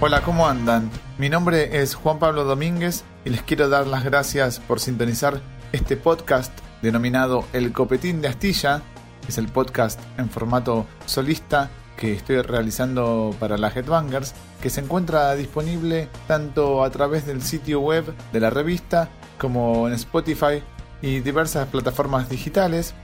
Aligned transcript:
Hola, 0.00 0.22
¿cómo 0.22 0.46
andan? 0.46 0.92
Mi 1.18 1.28
nombre 1.28 1.82
es 1.82 1.96
Juan 1.96 2.20
Pablo 2.20 2.44
Domínguez 2.44 3.02
y 3.24 3.30
les 3.30 3.42
quiero 3.42 3.68
dar 3.68 3.88
las 3.88 4.04
gracias 4.04 4.60
por 4.60 4.78
sintonizar 4.78 5.40
este 5.72 5.96
podcast 5.96 6.56
denominado 6.82 7.44
El 7.52 7.72
Copetín 7.72 8.20
de 8.20 8.28
Astilla. 8.28 8.82
Es 9.26 9.38
el 9.38 9.48
podcast 9.48 9.98
en 10.16 10.30
formato 10.30 10.86
solista 11.04 11.68
que 11.96 12.12
estoy 12.12 12.42
realizando 12.42 13.34
para 13.40 13.58
la 13.58 13.70
Headbangers, 13.70 14.34
que 14.62 14.70
se 14.70 14.82
encuentra 14.82 15.34
disponible 15.34 16.08
tanto 16.28 16.84
a 16.84 16.90
través 16.90 17.26
del 17.26 17.42
sitio 17.42 17.80
web 17.80 18.14
de 18.32 18.38
la 18.38 18.50
revista 18.50 19.08
como 19.36 19.88
en 19.88 19.94
Spotify 19.94 20.62
y 21.02 21.18
diversas 21.20 21.66
plataformas 21.66 22.28
digitales 22.28 22.94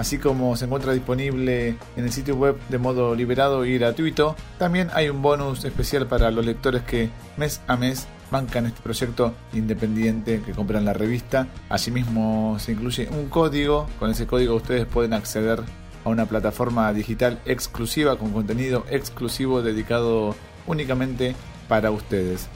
así 0.00 0.16
como 0.16 0.56
se 0.56 0.64
encuentra 0.64 0.94
disponible 0.94 1.76
en 1.94 2.04
el 2.04 2.10
sitio 2.10 2.34
web 2.34 2.56
de 2.70 2.78
modo 2.78 3.14
liberado 3.14 3.66
y 3.66 3.76
gratuito. 3.76 4.34
También 4.58 4.88
hay 4.94 5.10
un 5.10 5.20
bonus 5.20 5.62
especial 5.66 6.06
para 6.06 6.30
los 6.30 6.46
lectores 6.46 6.82
que 6.82 7.10
mes 7.36 7.60
a 7.66 7.76
mes 7.76 8.06
bancan 8.30 8.64
este 8.64 8.80
proyecto 8.80 9.34
independiente 9.52 10.40
que 10.40 10.52
compran 10.52 10.86
la 10.86 10.94
revista. 10.94 11.48
Asimismo 11.68 12.56
se 12.58 12.72
incluye 12.72 13.08
un 13.10 13.28
código, 13.28 13.88
con 13.98 14.10
ese 14.10 14.26
código 14.26 14.54
ustedes 14.54 14.86
pueden 14.86 15.12
acceder 15.12 15.60
a 16.02 16.08
una 16.08 16.24
plataforma 16.24 16.90
digital 16.94 17.38
exclusiva 17.44 18.16
con 18.16 18.32
contenido 18.32 18.86
exclusivo 18.88 19.60
dedicado 19.60 20.34
únicamente 20.66 21.36
para 21.68 21.90
ustedes. 21.90 22.48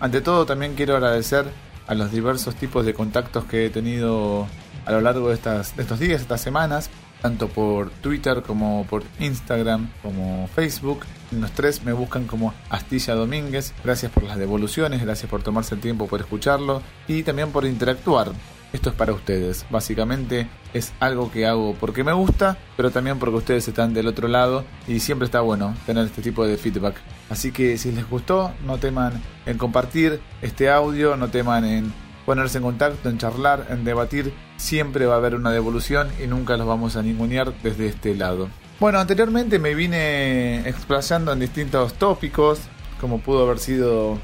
Ante 0.00 0.20
todo 0.20 0.46
también 0.46 0.74
quiero 0.74 0.96
agradecer 0.96 1.44
a 1.86 1.94
los 1.94 2.10
diversos 2.10 2.56
tipos 2.56 2.84
de 2.84 2.92
contactos 2.92 3.44
que 3.44 3.66
he 3.66 3.70
tenido 3.70 4.48
a 4.88 4.92
lo 4.92 5.02
largo 5.02 5.28
de, 5.28 5.34
estas, 5.34 5.76
de 5.76 5.82
estos 5.82 5.98
días, 5.98 6.22
estas 6.22 6.40
semanas, 6.40 6.88
tanto 7.20 7.48
por 7.48 7.90
Twitter 7.90 8.42
como 8.42 8.86
por 8.88 9.04
Instagram 9.20 9.90
como 10.02 10.48
Facebook. 10.54 11.00
Los 11.30 11.52
tres 11.52 11.84
me 11.84 11.92
buscan 11.92 12.26
como 12.26 12.54
Astilla 12.70 13.14
Domínguez. 13.14 13.74
Gracias 13.84 14.10
por 14.10 14.22
las 14.22 14.38
devoluciones, 14.38 15.02
gracias 15.02 15.30
por 15.30 15.42
tomarse 15.42 15.74
el 15.74 15.82
tiempo 15.82 16.06
por 16.06 16.20
escucharlo 16.20 16.82
y 17.06 17.22
también 17.22 17.52
por 17.52 17.66
interactuar. 17.66 18.32
Esto 18.72 18.88
es 18.90 18.96
para 18.96 19.12
ustedes. 19.12 19.66
Básicamente 19.68 20.48
es 20.72 20.92
algo 21.00 21.30
que 21.30 21.46
hago 21.46 21.74
porque 21.78 22.02
me 22.02 22.12
gusta, 22.14 22.56
pero 22.76 22.90
también 22.90 23.18
porque 23.18 23.36
ustedes 23.36 23.68
están 23.68 23.92
del 23.92 24.06
otro 24.06 24.26
lado 24.26 24.64
y 24.86 25.00
siempre 25.00 25.26
está 25.26 25.42
bueno 25.42 25.74
tener 25.84 26.06
este 26.06 26.22
tipo 26.22 26.46
de 26.46 26.56
feedback. 26.56 26.96
Así 27.28 27.52
que 27.52 27.76
si 27.76 27.92
les 27.92 28.08
gustó, 28.08 28.52
no 28.64 28.78
teman 28.78 29.22
en 29.44 29.58
compartir 29.58 30.20
este 30.40 30.70
audio, 30.70 31.16
no 31.16 31.28
teman 31.28 31.66
en 31.66 31.92
ponerse 32.28 32.58
en 32.58 32.64
contacto, 32.64 33.08
en 33.08 33.16
charlar, 33.16 33.68
en 33.70 33.84
debatir, 33.84 34.34
siempre 34.58 35.06
va 35.06 35.14
a 35.14 35.16
haber 35.16 35.34
una 35.34 35.50
devolución 35.50 36.10
y 36.22 36.26
nunca 36.26 36.58
los 36.58 36.66
vamos 36.66 36.94
a 36.94 37.02
ningunear 37.02 37.54
desde 37.62 37.86
este 37.86 38.14
lado. 38.14 38.50
Bueno, 38.78 38.98
anteriormente 38.98 39.58
me 39.58 39.74
vine 39.74 40.68
explayando 40.68 41.32
en 41.32 41.40
distintos 41.40 41.94
tópicos, 41.94 42.60
como 43.00 43.20
pudo 43.20 43.46
haber 43.46 43.58
sido 43.58 44.18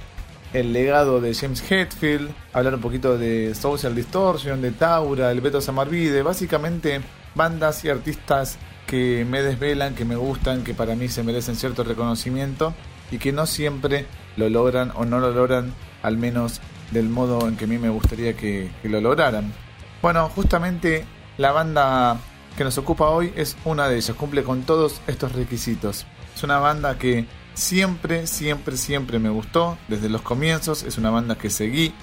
el 0.53 0.75
legado 0.75 1.23
de 1.23 1.33
James 1.33 1.65
Hetfield, 1.67 2.31
hablar 2.53 2.75
un 2.75 2.83
poquito 2.83 3.17
de 3.17 3.55
Social 3.55 3.95
Distortion, 3.95 4.61
de 4.61 4.73
Taura, 4.73 5.31
el 5.31 5.41
Beto 5.41 5.63
Samarvide, 5.63 6.21
básicamente 6.21 7.01
bandas 7.35 7.87
y 7.87 7.89
artistas 7.89 8.59
que 8.87 9.27
me 9.27 9.41
desvelan, 9.41 9.95
que 9.95 10.05
me 10.05 10.17
gustan, 10.17 10.63
que 10.63 10.75
para 10.75 10.95
mí 10.95 11.09
se 11.09 11.23
merecen 11.23 11.57
cierto 11.57 11.85
reconocimiento 11.85 12.75
y 13.11 13.17
que 13.17 13.33
no 13.33 13.47
siempre 13.47 14.05
lo 14.37 14.51
logran 14.51 14.93
o 14.95 15.07
no 15.07 15.21
lo 15.21 15.31
logran, 15.31 15.73
al 16.03 16.19
menos 16.19 16.61
del 16.91 17.09
modo 17.09 17.49
en 17.49 17.57
que 17.57 17.65
a 17.65 17.69
mí 17.69 17.79
me 17.79 17.89
gustaría 17.89 18.37
que, 18.37 18.71
lo 18.85 19.01
lograran. 19.01 19.53
Bueno, 20.03 20.29
justamente 20.29 21.05
la 21.39 21.53
banda 21.53 22.19
que 22.57 22.65
nos 22.65 22.79
ocupa 22.79 23.09
hoy 23.09 23.33
es 23.37 23.57
una 23.65 23.89
de 23.89 23.97
ellas, 23.97 24.17
cumple 24.17 24.45
con 24.45 24.63
todos 24.63 25.01
estos 25.07 25.33
requisitos. 25.33 26.07
Es 26.35 26.43
una 26.43 26.59
banda 26.59 26.99
que 26.99 27.27
siempre, 27.55 28.27
siempre, 28.27 28.77
siempre 28.77 29.19
me 29.19 29.31
gustó 29.31 29.79
desde 29.89 30.09
los 30.09 30.23
comienzos, 30.23 30.83
es 30.83 30.99
una 30.99 31.11
banda 31.11 31.37
que 31.37 31.51
seguí 31.51 31.95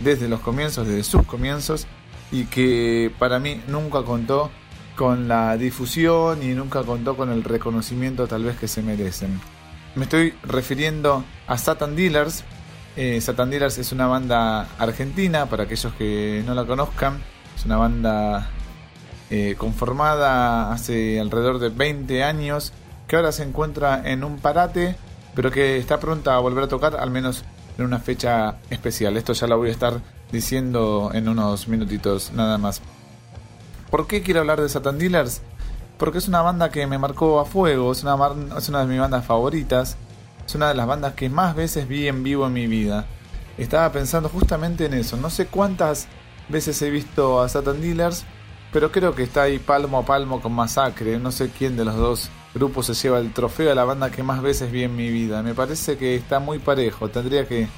desde 0.00 0.28
los 0.28 0.40
comienzos, 0.40 0.86
desde 0.86 1.04
sus 1.04 1.22
comienzos, 1.26 1.86
y 2.30 2.44
que 2.44 3.12
para 3.18 3.38
mí 3.38 3.60
nunca 3.68 4.02
contó 4.02 4.50
con 4.96 5.28
la 5.28 5.56
difusión 5.56 6.42
y 6.42 6.48
nunca 6.48 6.82
contó 6.82 7.16
con 7.16 7.30
el 7.30 7.44
reconocimiento 7.44 8.26
tal 8.26 8.44
vez 8.44 8.56
que 8.58 8.68
se 8.68 8.82
merecen. 8.82 9.40
Me 9.94 10.04
estoy 10.04 10.34
refiriendo 10.42 11.24
a 11.46 11.58
Satan 11.58 11.96
Dealers, 11.96 12.44
eh, 12.96 13.20
Satan 13.20 13.50
Dealers 13.50 13.78
es 13.78 13.92
una 13.92 14.06
banda 14.06 14.68
argentina, 14.78 15.46
para 15.46 15.64
aquellos 15.64 15.92
que 15.94 16.42
no 16.46 16.54
la 16.54 16.64
conozcan. 16.64 17.20
Es 17.56 17.64
una 17.64 17.76
banda 17.76 18.50
eh, 19.30 19.54
conformada 19.56 20.72
hace 20.72 21.18
alrededor 21.20 21.58
de 21.58 21.70
20 21.70 22.22
años, 22.22 22.72
que 23.06 23.16
ahora 23.16 23.32
se 23.32 23.44
encuentra 23.44 24.02
en 24.10 24.24
un 24.24 24.38
parate, 24.38 24.96
pero 25.34 25.50
que 25.50 25.78
está 25.78 25.98
pronta 26.00 26.34
a 26.34 26.38
volver 26.38 26.64
a 26.64 26.68
tocar, 26.68 26.96
al 26.96 27.10
menos 27.10 27.44
en 27.78 27.84
una 27.84 27.98
fecha 27.98 28.56
especial. 28.70 29.16
Esto 29.16 29.32
ya 29.32 29.46
lo 29.46 29.56
voy 29.56 29.68
a 29.68 29.72
estar 29.72 30.00
diciendo 30.30 31.10
en 31.14 31.28
unos 31.28 31.68
minutitos 31.68 32.32
nada 32.32 32.58
más. 32.58 32.82
¿Por 33.90 34.06
qué 34.06 34.22
quiero 34.22 34.40
hablar 34.40 34.60
de 34.60 34.68
Satan 34.68 34.98
Dealers? 34.98 35.42
Porque 35.98 36.18
es 36.18 36.28
una 36.28 36.42
banda 36.42 36.70
que 36.70 36.86
me 36.86 36.98
marcó 36.98 37.40
a 37.40 37.44
fuego, 37.44 37.92
es 37.92 38.02
una, 38.02 38.16
es 38.58 38.68
una 38.68 38.80
de 38.80 38.86
mis 38.86 38.98
bandas 38.98 39.24
favoritas. 39.24 39.96
Es 40.46 40.54
una 40.54 40.68
de 40.68 40.74
las 40.74 40.86
bandas 40.86 41.14
que 41.14 41.28
más 41.28 41.54
veces 41.54 41.88
vi 41.88 42.08
en 42.08 42.22
vivo 42.22 42.46
en 42.46 42.52
mi 42.52 42.66
vida. 42.66 43.06
Estaba 43.58 43.90
pensando 43.92 44.28
justamente 44.28 44.86
en 44.86 44.94
eso. 44.94 45.16
No 45.16 45.30
sé 45.30 45.46
cuántas 45.46 46.08
veces 46.48 46.80
he 46.82 46.90
visto 46.90 47.40
a 47.40 47.48
Satan 47.48 47.80
Dealers, 47.80 48.24
pero 48.72 48.90
creo 48.90 49.14
que 49.14 49.22
está 49.22 49.42
ahí 49.42 49.58
palmo 49.58 49.98
a 49.98 50.04
palmo 50.04 50.40
con 50.40 50.52
Masacre. 50.52 51.18
No 51.18 51.30
sé 51.32 51.50
quién 51.56 51.76
de 51.76 51.84
los 51.84 51.96
dos 51.96 52.30
grupos 52.54 52.86
se 52.86 52.94
lleva 52.94 53.18
el 53.18 53.32
trofeo 53.32 53.72
a 53.72 53.74
la 53.74 53.84
banda 53.84 54.10
que 54.10 54.22
más 54.22 54.42
veces 54.42 54.70
vi 54.72 54.84
en 54.84 54.96
mi 54.96 55.10
vida. 55.10 55.42
Me 55.42 55.54
parece 55.54 55.96
que 55.96 56.14
está 56.14 56.38
muy 56.38 56.58
parejo. 56.58 57.08
Tendría 57.08 57.46
que, 57.46 57.68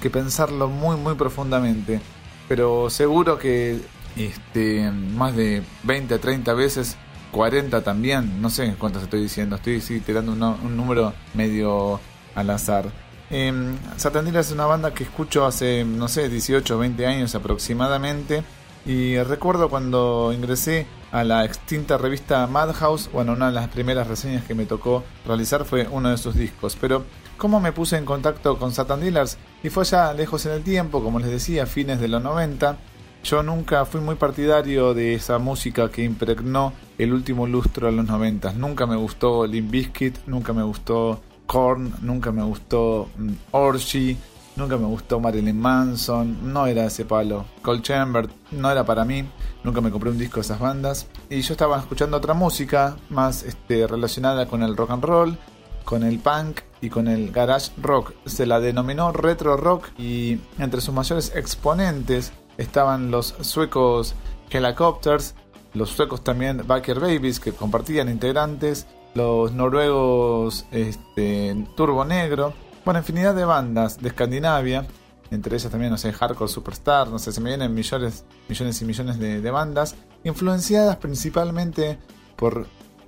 que 0.00 0.10
pensarlo 0.10 0.68
muy, 0.68 0.96
muy 0.96 1.14
profundamente. 1.14 2.00
Pero 2.48 2.90
seguro 2.90 3.38
que 3.38 3.80
este, 4.16 4.90
más 4.90 5.34
de 5.34 5.62
20 5.84 6.14
a 6.14 6.18
30 6.18 6.54
veces 6.54 6.96
40 7.32 7.82
también, 7.82 8.42
no 8.42 8.50
sé 8.50 8.74
cuántas 8.78 9.04
estoy 9.04 9.22
diciendo, 9.22 9.56
estoy 9.56 9.80
tirando 10.00 10.32
un 10.32 10.76
número 10.76 11.14
medio 11.32 11.98
al 12.34 12.50
azar. 12.50 12.86
Eh, 13.30 13.52
es 13.96 14.52
una 14.52 14.66
banda 14.66 14.92
que 14.92 15.04
escucho 15.04 15.46
hace, 15.46 15.84
no 15.84 16.08
sé, 16.08 16.28
18 16.28 16.76
o 16.76 16.78
20 16.78 17.06
años 17.06 17.34
aproximadamente. 17.34 18.44
Y 18.84 19.16
recuerdo 19.18 19.70
cuando 19.70 20.32
ingresé 20.34 20.86
a 21.12 21.24
la 21.24 21.44
extinta 21.44 21.98
revista 21.98 22.46
Madhouse, 22.46 23.10
bueno, 23.12 23.32
una 23.32 23.46
de 23.46 23.52
las 23.52 23.68
primeras 23.68 24.08
reseñas 24.08 24.44
que 24.44 24.54
me 24.54 24.66
tocó 24.66 25.04
realizar 25.26 25.64
fue 25.64 25.86
uno 25.90 26.10
de 26.10 26.18
sus 26.18 26.34
discos. 26.34 26.76
Pero, 26.80 27.04
¿cómo 27.38 27.60
me 27.60 27.72
puse 27.72 27.96
en 27.96 28.04
contacto 28.04 28.58
con 28.58 28.72
Satan 28.72 29.00
Dealers? 29.00 29.38
Y 29.62 29.70
fue 29.70 29.84
ya 29.84 30.12
lejos 30.12 30.44
en 30.46 30.52
el 30.52 30.62
tiempo, 30.62 31.02
como 31.02 31.20
les 31.20 31.30
decía, 31.30 31.64
fines 31.66 32.00
de 32.00 32.08
los 32.08 32.22
90. 32.22 32.76
Yo 33.24 33.42
nunca 33.42 33.84
fui 33.84 34.00
muy 34.00 34.16
partidario 34.16 34.94
de 34.94 35.14
esa 35.14 35.38
música 35.38 35.88
que 35.90 36.02
impregnó 36.02 36.72
el 36.98 37.12
último 37.12 37.46
lustro 37.46 37.86
de 37.86 37.92
los 37.92 38.06
90. 38.06 38.54
Nunca 38.54 38.86
me 38.86 38.96
gustó 38.96 39.46
Limp 39.46 39.70
Bizkit, 39.70 40.26
nunca 40.26 40.52
me 40.52 40.64
gustó 40.64 41.20
Korn, 41.52 41.92
nunca 42.00 42.32
me 42.32 42.42
gustó 42.42 43.10
mm, 43.14 43.32
Orgy, 43.50 44.16
nunca 44.56 44.78
me 44.78 44.86
gustó 44.86 45.20
Marilyn 45.20 45.60
Manson, 45.60 46.50
no 46.50 46.66
era 46.66 46.86
ese 46.86 47.04
palo. 47.04 47.44
Cold 47.60 47.82
Chamber 47.82 48.26
no 48.52 48.70
era 48.70 48.86
para 48.86 49.04
mí, 49.04 49.22
nunca 49.62 49.82
me 49.82 49.90
compré 49.90 50.08
un 50.08 50.16
disco 50.16 50.36
de 50.36 50.40
esas 50.40 50.58
bandas. 50.58 51.08
Y 51.28 51.42
yo 51.42 51.52
estaba 51.52 51.78
escuchando 51.78 52.16
otra 52.16 52.32
música 52.32 52.96
más 53.10 53.42
este, 53.42 53.86
relacionada 53.86 54.46
con 54.46 54.62
el 54.62 54.78
rock 54.78 54.92
and 54.92 55.04
roll, 55.04 55.38
con 55.84 56.04
el 56.04 56.20
punk 56.20 56.60
y 56.80 56.88
con 56.88 57.06
el 57.06 57.30
garage 57.30 57.70
rock. 57.76 58.14
Se 58.24 58.46
la 58.46 58.58
denominó 58.58 59.12
retro 59.12 59.58
rock 59.58 59.88
y 59.98 60.40
entre 60.58 60.80
sus 60.80 60.94
mayores 60.94 61.32
exponentes 61.36 62.32
estaban 62.56 63.10
los 63.10 63.34
suecos 63.42 64.14
Helicopters, 64.48 65.34
los 65.74 65.90
suecos 65.90 66.24
también 66.24 66.62
Baker 66.66 66.98
Babies 66.98 67.40
que 67.40 67.52
compartían 67.52 68.08
integrantes, 68.08 68.86
los 69.14 69.52
noruegos 69.52 70.66
este, 70.70 71.66
Turbo 71.76 72.04
Negro, 72.04 72.54
bueno, 72.84 73.00
infinidad 73.00 73.34
de 73.34 73.44
bandas 73.44 74.00
de 74.00 74.08
Escandinavia, 74.08 74.86
entre 75.30 75.56
ellas 75.56 75.70
también, 75.70 75.90
no 75.90 75.98
sé, 75.98 76.12
Hardcore 76.12 76.50
Superstar, 76.50 77.08
no 77.08 77.18
sé, 77.18 77.32
se 77.32 77.40
me 77.40 77.50
vienen 77.50 77.72
millones, 77.74 78.24
millones 78.48 78.82
y 78.82 78.84
millones 78.84 79.18
de, 79.18 79.50
bandas, 79.50 79.94
influenciadas 80.24 80.96
principalmente 80.96 81.98
por 82.36 82.66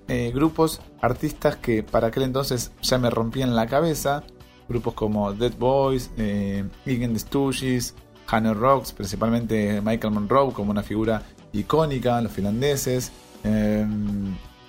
eh, 0.09 0.31
grupos, 0.35 0.81
artistas 1.01 1.57
que 1.57 1.83
para 1.83 2.09
aquel 2.09 2.23
entonces 2.23 2.73
ya 2.83 2.99
me 2.99 3.11
rompían 3.11 3.55
la 3.55 3.67
cabeza, 3.67 4.25
grupos 4.69 4.95
como 4.95 5.33
Dead 5.33 5.53
Boys, 5.59 6.11
eh, 6.17 6.65
the 6.85 7.19
Stooges, 7.19 7.95
Hanner 8.27 8.57
Rocks, 8.57 8.93
principalmente 8.93 9.81
Michael 9.83 10.15
Monroe 10.15 10.53
como 10.53 10.71
una 10.71 10.83
figura 10.83 11.23
icónica, 11.53 12.21
los 12.21 12.33
finlandeses, 12.33 13.13
eh, 13.45 13.87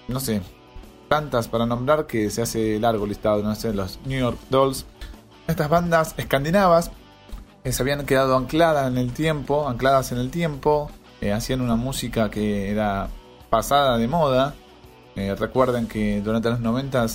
no 0.07 0.19
sé, 0.19 0.41
tantas 1.07 1.47
para 1.47 1.65
nombrar 1.65 2.07
que 2.07 2.29
se 2.29 2.41
hace 2.41 2.79
largo 2.79 3.05
listado, 3.05 3.43
no 3.43 3.55
sé, 3.55 3.73
los 3.73 3.99
New 4.05 4.19
York 4.19 4.37
Dolls. 4.49 4.85
Estas 5.47 5.69
bandas 5.69 6.15
escandinavas 6.17 6.91
eh, 7.63 7.71
se 7.71 7.81
habían 7.81 8.05
quedado 8.05 8.35
ancladas 8.37 8.87
en 8.91 8.97
el 8.97 9.11
tiempo, 9.11 9.67
ancladas 9.67 10.11
en 10.11 10.19
el 10.19 10.29
tiempo, 10.29 10.89
eh, 11.21 11.31
hacían 11.31 11.61
una 11.61 11.75
música 11.75 12.29
que 12.29 12.71
era 12.71 13.09
pasada 13.49 13.97
de 13.97 14.07
moda. 14.07 14.53
Eh, 15.15 15.33
recuerden 15.35 15.87
que 15.87 16.21
durante 16.21 16.49
los 16.49 16.59
90 16.59 17.05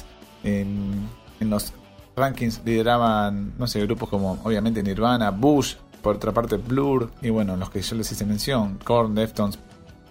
en, 0.44 1.08
los 1.40 1.72
rankings 2.16 2.62
lideraban, 2.64 3.54
no 3.58 3.66
sé, 3.66 3.80
grupos 3.82 4.08
como 4.08 4.38
obviamente 4.42 4.82
Nirvana, 4.82 5.30
Bush, 5.30 5.74
por 6.02 6.16
otra 6.16 6.32
parte 6.32 6.56
Blur, 6.56 7.10
y 7.20 7.30
bueno, 7.30 7.56
los 7.56 7.70
que 7.70 7.82
yo 7.82 7.94
les 7.96 8.10
hice 8.10 8.24
mención, 8.24 8.78
Korn, 8.84 9.14
Deftones. 9.14 9.58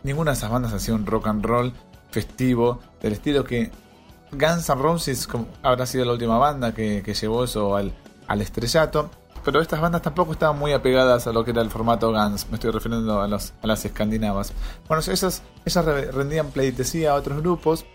Ninguna 0.04 0.32
de 0.32 0.38
esas 0.38 0.52
bandas 0.52 0.72
hacía 0.72 0.94
un 0.94 1.06
rock 1.06 1.28
and 1.28 1.46
roll 1.46 1.74
festivo 2.12 2.80
del 3.02 3.14
estilo 3.14 3.44
que 3.44 3.72
Guns 4.32 4.70
N' 4.70 4.82
Roses 4.82 5.28
habrá 5.64 5.86
sido 5.86 6.06
la 6.06 6.14
última 6.14 6.38
banda 6.38 6.74
que, 6.74 7.02
llevó 7.02 7.44
eso 7.44 7.76
al, 7.76 7.94
estrellato 8.42 9.10
pero 9.44 9.62
estas 9.62 9.80
bandas 9.80 10.02
tampoco 10.02 10.34
estaban 10.34 10.60
muy 10.60 10.74
apegadas 10.74 11.26
a 11.26 11.32
lo 11.32 11.46
que 11.46 11.52
era 11.52 11.62
el 11.62 11.70
formato 11.70 12.12
Guns, 12.12 12.48
me 12.50 12.56
estoy 12.56 12.72
refiriendo 12.72 13.22
a, 13.22 13.28
las 13.28 13.86
escandinavas. 13.86 14.54
Bueno, 14.88 15.02
ellas, 15.02 15.42
ellas 15.66 15.86
rendían 16.14 16.52
pleitesía 16.52 17.12
a 17.12 17.16
otros 17.16 17.42
grupos, 17.42 17.86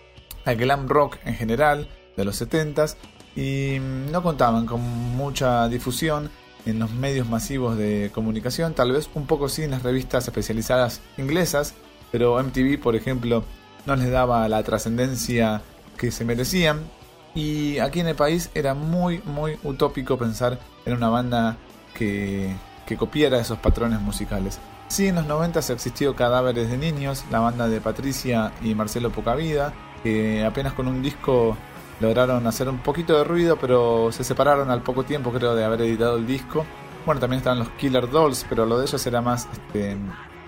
al 0.47 0.57
glam 0.57 0.89
rock 0.89 1.19
en 1.25 1.35
general, 1.35 1.89
de 2.17 2.25
los 2.25 2.41
70s, 2.41 2.97
y 3.37 3.79
no 4.11 4.23
contaban 4.23 4.65
con 4.65 4.81
mucha 4.81 5.69
difusión 5.69 6.31
en 6.67 6.79
los 6.79 6.91
medios 6.93 7.29
masivos 7.29 7.77
de 7.77 8.11
comunicación, 8.15 8.73
tal 8.75 8.93
vez 8.93 9.11
un 9.15 9.27
poco 9.27 9.49
sí 9.49 9.63
en 9.63 9.73
las 9.73 9.83
revistas 9.83 10.27
especializadas 10.27 11.03
inglesas, 11.19 11.75
pero 12.11 12.43
MTV, 12.43 12.81
por 12.81 12.97
ejemplo, 12.97 13.45
no 13.87 13.97
les 13.97 14.11
daba 14.11 14.49
la 14.49 14.63
trascendencia 14.63 15.63
que 15.97 16.11
se 16.11 16.25
merecían. 16.25 16.83
Y 17.35 17.79
aquí 17.79 18.01
en 18.01 18.09
el 18.09 18.15
país 18.15 18.51
era 18.55 18.75
muy, 18.75 19.21
muy 19.25 19.59
utópico 19.65 20.17
pensar 20.17 20.59
en 20.87 20.95
una 20.95 21.09
banda 21.09 21.57
que, 21.95 22.55
que 22.87 22.97
copiara 22.97 23.41
esos 23.41 23.59
patrones 23.59 24.01
musicales. 24.01 24.61
Sí, 24.89 25.09
en 25.09 25.17
los 25.17 25.27
90 25.27 25.61
existió 25.61 26.15
Cadáveres 26.15 26.71
de 26.71 26.77
Niños, 26.77 27.25
la 27.31 27.41
banda 27.41 27.69
de 27.69 27.81
Patricia 27.81 28.53
y 28.63 28.75
Marcelo 28.75 29.11
Pocavida, 29.11 29.73
que 30.03 30.45
apenas 30.45 30.75
con 30.75 30.87
un 30.87 31.03
disco 31.03 31.57
lograron 32.01 32.47
hacer 32.47 32.69
un 32.69 32.79
poquito 32.79 33.17
de 33.17 33.25
ruido, 33.25 33.57
pero 33.57 34.13
se 34.13 34.25
separaron 34.25 34.71
al 34.71 34.83
poco 34.83 35.05
tiempo, 35.05 35.33
creo, 35.33 35.55
de 35.55 35.65
haber 35.65 35.81
editado 35.83 36.17
el 36.17 36.27
disco. 36.27 36.65
Bueno, 37.07 37.21
también 37.21 37.39
estaban 37.39 37.59
los 37.59 37.71
Killer 37.71 38.09
Dolls, 38.11 38.47
pero 38.49 38.67
lo 38.67 38.79
de 38.79 38.87
ellos 38.87 39.07
era 39.07 39.21
más, 39.21 39.49
este, 39.53 39.97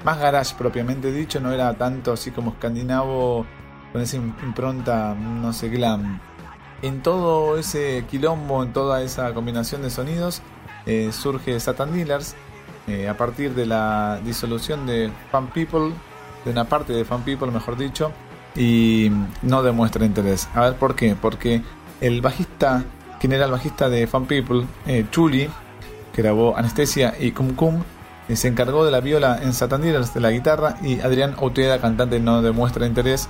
más 0.07 0.19
garage 0.19 0.55
propiamente 0.57 1.13
dicho, 1.13 1.41
no 1.41 1.53
era 1.53 1.75
tanto 1.75 2.13
así 2.13 2.31
como 2.31 2.53
escandinavo 2.53 3.45
con 3.93 4.01
esa 4.01 4.17
impronta, 4.17 5.15
no 5.15 5.53
sé, 5.53 5.69
glam 5.69 6.21
en 6.83 7.03
todo 7.03 7.59
ese 7.59 8.05
quilombo, 8.09 8.63
en 8.63 8.73
toda 8.73 9.03
esa 9.03 9.33
combinación 9.35 9.83
de 9.83 9.91
sonidos, 9.91 10.43
eh, 10.87 11.11
surge 11.13 11.59
Satan 11.59 11.93
Dealers 11.93 12.35
eh, 12.87 13.09
a 13.09 13.17
partir 13.17 13.55
de 13.55 13.67
la 13.67 14.21
disolución 14.25 14.87
de 14.87 15.11
Fan 15.33 15.49
People, 15.49 15.93
de 16.45 16.51
una 16.53 16.65
parte 16.65 16.93
de 16.93 17.05
Fan 17.05 17.23
People, 17.23 17.51
mejor 17.51 17.77
dicho, 17.77 18.13
y 18.55 19.11
no 19.43 19.63
demuestra 19.63 20.07
interés. 20.07 20.49
A 20.55 20.61
ver 20.61 20.75
por 20.75 20.95
qué, 20.95 21.17
porque 21.21 21.63
el 22.01 22.21
bajista, 22.21 22.85
quien 23.19 23.33
era 23.33 23.47
el 23.47 23.51
bajista 23.51 23.89
de 23.89 24.07
Fan 24.07 24.27
People, 24.27 24.67
eh, 24.87 25.05
Chuli, 25.11 25.49
que 26.13 26.23
grabó 26.23 26.57
Anestesia 26.57 27.15
y 27.19 27.33
Cum 27.33 27.55
Cum, 27.55 27.83
se 28.35 28.49
encargó 28.49 28.85
de 28.85 28.91
la 28.91 29.01
viola 29.01 29.39
en 29.43 29.53
Satan 29.53 29.83
Dealers, 29.83 30.15
de 30.15 30.21
la 30.21 30.31
guitarra, 30.31 30.77
y 30.83 31.01
Adrián 31.01 31.35
Outeda, 31.39 31.81
cantante, 31.81 32.19
no 32.19 32.43
demuestra 32.43 32.87
interés, 32.87 33.29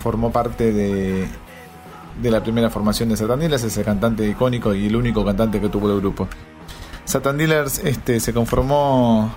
formó 0.00 0.30
parte 0.30 0.72
de 0.72 1.28
de 2.20 2.30
la 2.30 2.42
primera 2.42 2.70
formación 2.70 3.08
de 3.08 3.16
Satan 3.16 3.40
Dealers, 3.40 3.64
es 3.64 3.76
el 3.76 3.84
cantante 3.84 4.26
icónico 4.26 4.74
y 4.74 4.86
el 4.86 4.96
único 4.96 5.24
cantante 5.24 5.60
que 5.60 5.68
tuvo 5.68 5.90
el 5.90 6.00
grupo. 6.00 6.28
Satan 7.04 7.36
Dealers 7.36 7.80
este, 7.80 8.20
se 8.20 8.32
conformó 8.32 9.34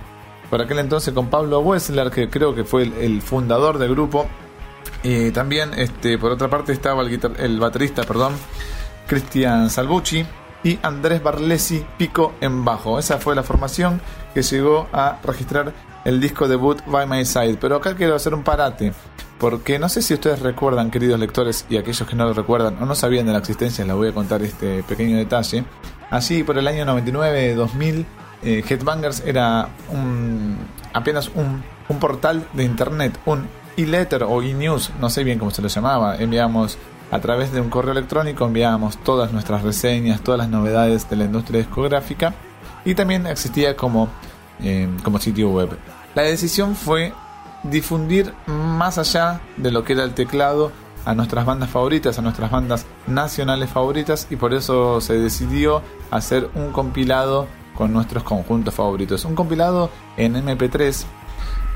por 0.48 0.62
aquel 0.62 0.78
entonces 0.78 1.12
con 1.12 1.28
Pablo 1.28 1.60
Wessler, 1.60 2.10
que 2.10 2.30
creo 2.30 2.54
que 2.54 2.64
fue 2.64 2.82
el, 2.82 3.20
fundador 3.20 3.78
del 3.78 3.90
grupo. 3.90 4.26
Y 5.02 5.30
también, 5.32 5.74
este, 5.74 6.18
por 6.18 6.32
otra 6.32 6.48
parte, 6.48 6.72
estaba 6.72 7.02
el, 7.02 7.20
el 7.38 7.60
baterista, 7.60 8.04
perdón, 8.04 8.34
Cristian 9.06 9.68
Salvucci 9.70 10.24
y 10.64 10.78
Andrés 10.82 11.22
Barlesi 11.22 11.84
Pico 11.98 12.34
en 12.40 12.64
bajo. 12.64 12.98
Esa 12.98 13.18
fue 13.18 13.34
la 13.34 13.42
formación 13.42 14.00
que 14.38 14.42
llegó 14.42 14.86
a 14.92 15.18
registrar 15.24 15.72
el 16.04 16.20
disco 16.20 16.46
debut 16.46 16.80
By 16.86 17.08
My 17.08 17.24
Side. 17.24 17.56
Pero 17.60 17.74
acá 17.74 17.96
quiero 17.96 18.14
hacer 18.14 18.34
un 18.34 18.44
parate. 18.44 18.92
Porque 19.36 19.80
no 19.80 19.88
sé 19.88 20.00
si 20.00 20.14
ustedes 20.14 20.38
recuerdan, 20.38 20.92
queridos 20.92 21.18
lectores, 21.18 21.66
y 21.68 21.76
aquellos 21.76 22.08
que 22.08 22.14
no 22.14 22.24
lo 22.24 22.34
recuerdan 22.34 22.80
o 22.80 22.86
no 22.86 22.94
sabían 22.94 23.26
de 23.26 23.32
la 23.32 23.38
existencia, 23.38 23.84
les 23.84 23.96
voy 23.96 24.08
a 24.08 24.12
contar 24.12 24.40
este 24.42 24.84
pequeño 24.84 25.16
detalle. 25.16 25.64
Allí 26.10 26.44
por 26.44 26.56
el 26.56 26.68
año 26.68 26.84
99-2000, 26.84 28.04
eh, 28.44 28.64
Headbangers 28.68 29.24
era 29.26 29.70
apenas 30.92 31.32
un, 31.34 31.64
portal 31.98 32.46
de 32.52 32.62
internet, 32.62 33.18
un 33.26 33.48
e-letter 33.76 34.22
o 34.22 34.40
e-news, 34.40 34.92
no 35.00 35.10
sé 35.10 35.24
bien 35.24 35.40
cómo 35.40 35.50
se 35.50 35.62
lo 35.62 35.68
llamaba. 35.68 36.16
Enviamos 36.16 36.78
a 37.10 37.18
través 37.18 37.50
de 37.52 37.60
un 37.60 37.70
correo 37.70 37.90
electrónico, 37.90 38.46
enviábamos 38.46 38.98
todas 38.98 39.32
nuestras 39.32 39.62
reseñas, 39.62 40.20
todas 40.20 40.38
las 40.38 40.48
novedades 40.48 41.10
de 41.10 41.16
la 41.16 41.24
industria 41.24 41.58
discográfica 41.58 42.34
y 42.84 42.94
también 42.94 43.26
existía 43.26 43.76
como, 43.76 44.08
eh, 44.62 44.88
como 45.02 45.18
sitio 45.18 45.50
web. 45.50 45.78
La 46.14 46.22
decisión 46.22 46.74
fue 46.74 47.12
difundir 47.62 48.32
más 48.46 48.98
allá 48.98 49.40
de 49.56 49.70
lo 49.70 49.84
que 49.84 49.92
era 49.94 50.04
el 50.04 50.14
teclado 50.14 50.72
a 51.04 51.14
nuestras 51.14 51.46
bandas 51.46 51.70
favoritas, 51.70 52.18
a 52.18 52.22
nuestras 52.22 52.50
bandas 52.50 52.86
nacionales 53.06 53.70
favoritas 53.70 54.26
y 54.30 54.36
por 54.36 54.52
eso 54.52 55.00
se 55.00 55.14
decidió 55.14 55.82
hacer 56.10 56.50
un 56.54 56.70
compilado 56.72 57.46
con 57.74 57.92
nuestros 57.92 58.24
conjuntos 58.24 58.74
favoritos. 58.74 59.24
Un 59.24 59.34
compilado 59.34 59.90
en 60.16 60.34
MP3, 60.34 61.04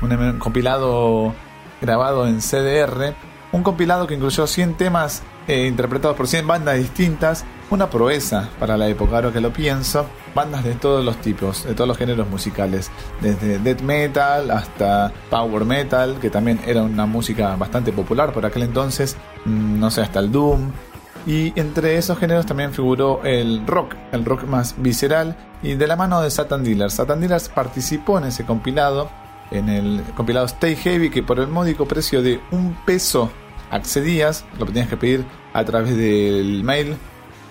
un 0.01 0.39
compilado 0.39 1.33
grabado 1.81 2.27
en 2.27 2.39
CDR, 2.39 3.15
un 3.51 3.63
compilado 3.63 4.07
que 4.07 4.15
incluyó 4.15 4.45
100 4.45 4.75
temas 4.75 5.23
eh, 5.47 5.67
interpretados 5.67 6.15
por 6.15 6.27
100 6.27 6.45
bandas 6.45 6.77
distintas, 6.77 7.45
una 7.73 7.89
proeza 7.89 8.49
para 8.59 8.77
la 8.77 8.87
época, 8.87 9.15
ahora 9.15 9.31
que 9.31 9.41
lo 9.41 9.51
pienso, 9.51 10.05
bandas 10.35 10.63
de 10.63 10.75
todos 10.75 11.03
los 11.03 11.17
tipos, 11.17 11.63
de 11.63 11.73
todos 11.73 11.87
los 11.87 11.97
géneros 11.97 12.29
musicales, 12.29 12.91
desde 13.19 13.57
death 13.57 13.81
metal 13.81 14.51
hasta 14.51 15.11
power 15.29 15.65
metal, 15.65 16.17
que 16.21 16.29
también 16.29 16.59
era 16.67 16.83
una 16.83 17.05
música 17.05 17.55
bastante 17.55 17.91
popular 17.91 18.31
por 18.31 18.45
aquel 18.45 18.63
entonces, 18.63 19.17
mm, 19.45 19.79
no 19.79 19.89
sé, 19.89 20.01
hasta 20.01 20.19
el 20.19 20.31
doom. 20.31 20.71
Y 21.25 21.57
entre 21.59 21.97
esos 21.97 22.17
géneros 22.19 22.45
también 22.45 22.73
figuró 22.73 23.21
el 23.23 23.65
rock, 23.65 23.95
el 24.11 24.23
rock 24.23 24.43
más 24.43 24.75
visceral, 24.77 25.35
y 25.63 25.75
de 25.75 25.87
la 25.87 25.95
mano 25.95 26.21
de 26.21 26.29
Satan 26.29 26.63
Dealers. 26.63 26.93
Satan 26.93 27.21
Dealers 27.21 27.49
participó 27.49 28.17
en 28.19 28.25
ese 28.25 28.45
compilado, 28.45 29.09
en 29.49 29.69
el 29.69 30.03
compilado 30.15 30.45
Stay 30.45 30.75
Heavy, 30.75 31.09
que 31.09 31.23
por 31.23 31.39
el 31.39 31.47
módico 31.47 31.87
precio 31.87 32.21
de 32.21 32.39
un 32.51 32.75
peso 32.85 33.31
accedías, 33.71 34.45
lo 34.59 34.65
tenías 34.65 34.89
que 34.89 34.97
pedir 34.97 35.25
a 35.53 35.63
través 35.63 35.95
del 35.95 36.63
mail, 36.63 36.97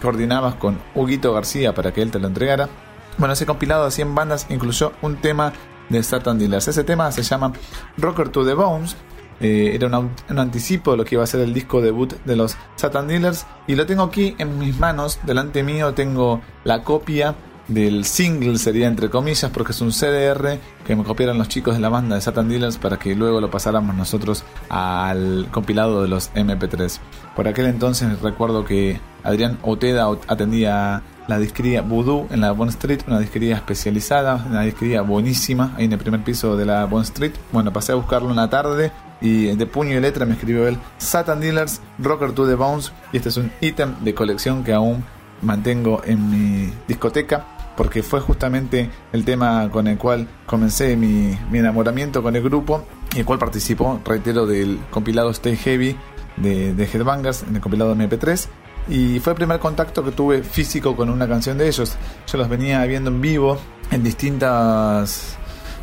coordinabas 0.02 0.56
con 0.56 0.78
Huguito 0.94 1.32
García 1.32 1.74
para 1.74 1.92
que 1.92 2.02
él 2.02 2.10
te 2.10 2.18
lo 2.18 2.26
entregara. 2.26 2.68
Bueno, 3.16 3.32
ese 3.34 3.46
compilado 3.46 3.84
de 3.84 3.90
100 3.90 4.14
bandas 4.14 4.46
incluyó 4.50 4.92
un 5.00 5.16
tema 5.16 5.52
de 5.88 6.02
Satan 6.02 6.38
Dealers. 6.38 6.68
Ese 6.68 6.84
tema 6.84 7.10
se 7.12 7.22
llama 7.22 7.52
Rocker 7.96 8.28
to 8.28 8.44
the 8.44 8.54
Bones. 8.54 8.96
Eh, 9.40 9.72
era 9.74 9.86
un, 9.86 10.10
un, 10.30 10.38
anticipo 10.38 10.92
de 10.92 10.98
lo 10.98 11.04
que 11.04 11.16
iba 11.16 11.24
a 11.24 11.26
ser 11.26 11.40
el 11.40 11.52
disco 11.52 11.80
debut 11.80 12.12
de 12.24 12.36
los 12.36 12.56
Satan 12.76 13.08
Dealers. 13.08 13.46
Y 13.66 13.74
lo 13.74 13.86
tengo 13.86 14.02
aquí 14.02 14.34
en 14.38 14.58
mis 14.58 14.78
manos. 14.78 15.18
Delante 15.24 15.62
mío 15.62 15.94
tengo 15.94 16.40
la 16.64 16.82
copia 16.82 17.34
del 17.68 18.04
single 18.04 18.58
sería 18.58 18.88
entre 18.88 19.08
comillas 19.08 19.50
porque 19.50 19.72
es 19.72 19.80
un 19.80 19.92
CDR 19.92 20.58
que 20.84 20.96
me 20.96 21.04
copiaron 21.04 21.38
los 21.38 21.48
chicos 21.48 21.74
de 21.74 21.80
la 21.80 21.88
banda 21.88 22.16
de 22.16 22.20
Satan 22.20 22.48
Dealers 22.48 22.78
para 22.78 22.98
que 22.98 23.14
luego 23.14 23.40
lo 23.40 23.50
pasáramos 23.50 23.94
nosotros 23.94 24.44
al 24.68 25.48
compilado 25.50 26.02
de 26.02 26.08
los 26.08 26.32
MP3. 26.34 26.98
Por 27.36 27.48
aquel 27.48 27.66
entonces 27.66 28.20
recuerdo 28.20 28.64
que 28.64 29.00
Adrián 29.22 29.58
Oteda 29.62 30.06
atendía 30.26 31.02
la 31.28 31.38
disquería 31.38 31.82
Voodoo 31.82 32.26
en 32.30 32.40
la 32.40 32.52
Bond 32.52 32.70
Street, 32.70 33.00
una 33.06 33.20
disquería 33.20 33.56
especializada, 33.56 34.44
una 34.48 34.62
disquería 34.62 35.02
buenísima, 35.02 35.72
ahí 35.76 35.84
en 35.84 35.92
el 35.92 35.98
primer 35.98 36.22
piso 36.24 36.56
de 36.56 36.66
la 36.66 36.84
Bond 36.86 37.04
Street. 37.04 37.32
Bueno, 37.52 37.72
pasé 37.72 37.92
a 37.92 37.94
buscarlo 37.94 38.28
una 38.28 38.50
tarde 38.50 38.90
y 39.20 39.54
de 39.54 39.66
puño 39.66 39.96
y 39.96 40.00
letra 40.00 40.26
me 40.26 40.32
escribió 40.32 40.66
él 40.66 40.76
Satan 40.98 41.40
Dealers, 41.40 41.80
Rocker 41.98 42.32
to 42.32 42.46
the 42.46 42.54
Bones 42.54 42.92
y 43.12 43.18
este 43.18 43.28
es 43.28 43.36
un 43.36 43.52
ítem 43.60 43.94
de 44.00 44.14
colección 44.14 44.64
que 44.64 44.72
aún 44.72 45.04
mantengo 45.42 46.02
en 46.04 46.30
mi 46.30 46.72
discoteca 46.88 47.46
porque 47.76 48.02
fue 48.02 48.20
justamente 48.20 48.90
el 49.12 49.24
tema 49.24 49.68
con 49.70 49.86
el 49.86 49.96
cual 49.96 50.28
comencé 50.46 50.96
mi, 50.96 51.38
enamoramiento 51.52 52.22
con 52.22 52.36
el 52.36 52.42
grupo 52.42 52.84
y 53.14 53.20
el 53.20 53.24
cual 53.24 53.38
participó, 53.38 54.00
reitero, 54.04 54.46
del 54.46 54.78
compilado 54.90 55.30
Stay 55.30 55.56
Heavy 55.56 55.96
de, 56.36 56.88
Headbangers 56.92 57.42
en 57.42 57.56
el 57.56 57.60
compilado 57.60 57.94
MP3 57.94 58.46
y 58.88 59.20
fue 59.20 59.32
el 59.32 59.36
primer 59.36 59.60
contacto 59.60 60.02
que 60.04 60.10
tuve 60.10 60.42
físico 60.42 60.96
con 60.96 61.08
una 61.08 61.28
canción 61.28 61.58
de 61.58 61.68
ellos. 61.68 61.96
Yo 62.30 62.38
los 62.38 62.48
venía 62.48 62.84
viendo 62.84 63.10
en 63.10 63.20
vivo 63.20 63.58
en 63.90 64.02
distintas 64.02 65.36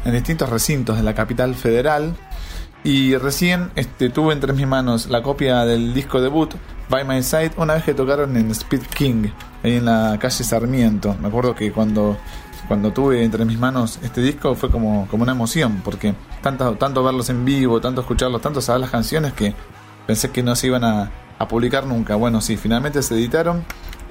en 0.05 0.13
distintos 0.13 0.49
recintos 0.49 0.97
de 0.97 1.03
la 1.03 1.13
capital 1.13 1.55
federal 1.55 2.15
y 2.83 3.15
recién 3.17 3.71
este, 3.75 4.09
tuve 4.09 4.33
entre 4.33 4.53
mis 4.53 4.65
manos 4.65 5.09
la 5.09 5.21
copia 5.21 5.65
del 5.65 5.93
disco 5.93 6.21
debut 6.21 6.53
By 6.89 7.03
My 7.03 7.21
Side 7.21 7.51
una 7.57 7.73
vez 7.73 7.83
que 7.83 7.93
tocaron 7.93 8.35
en 8.37 8.49
Speed 8.51 8.83
King, 8.93 9.27
ahí 9.63 9.75
en 9.75 9.85
la 9.85 10.17
calle 10.19 10.43
Sarmiento. 10.43 11.15
Me 11.21 11.27
acuerdo 11.27 11.53
que 11.53 11.71
cuando, 11.71 12.17
cuando 12.67 12.91
tuve 12.91 13.23
entre 13.23 13.43
mis 13.45 13.59
manos 13.59 13.99
este 14.01 14.21
disco 14.21 14.55
fue 14.55 14.71
como, 14.71 15.07
como 15.09 15.23
una 15.23 15.33
emoción, 15.33 15.81
porque 15.83 16.15
tanto, 16.41 16.75
tanto 16.75 17.03
verlos 17.03 17.29
en 17.29 17.43
vivo, 17.43 17.81
tanto 17.81 18.01
escucharlos, 18.01 18.41
tanto 18.41 18.61
saber 18.61 18.81
las 18.81 18.89
canciones 18.89 19.33
que 19.33 19.53
pensé 20.09 20.31
que 20.31 20.41
no 20.41 20.55
se 20.55 20.65
iban 20.65 20.83
a, 20.83 21.11
a 21.37 21.47
publicar 21.47 21.85
nunca. 21.85 22.15
Bueno, 22.15 22.41
sí, 22.41 22.57
finalmente 22.57 23.03
se 23.03 23.13
editaron 23.13 23.63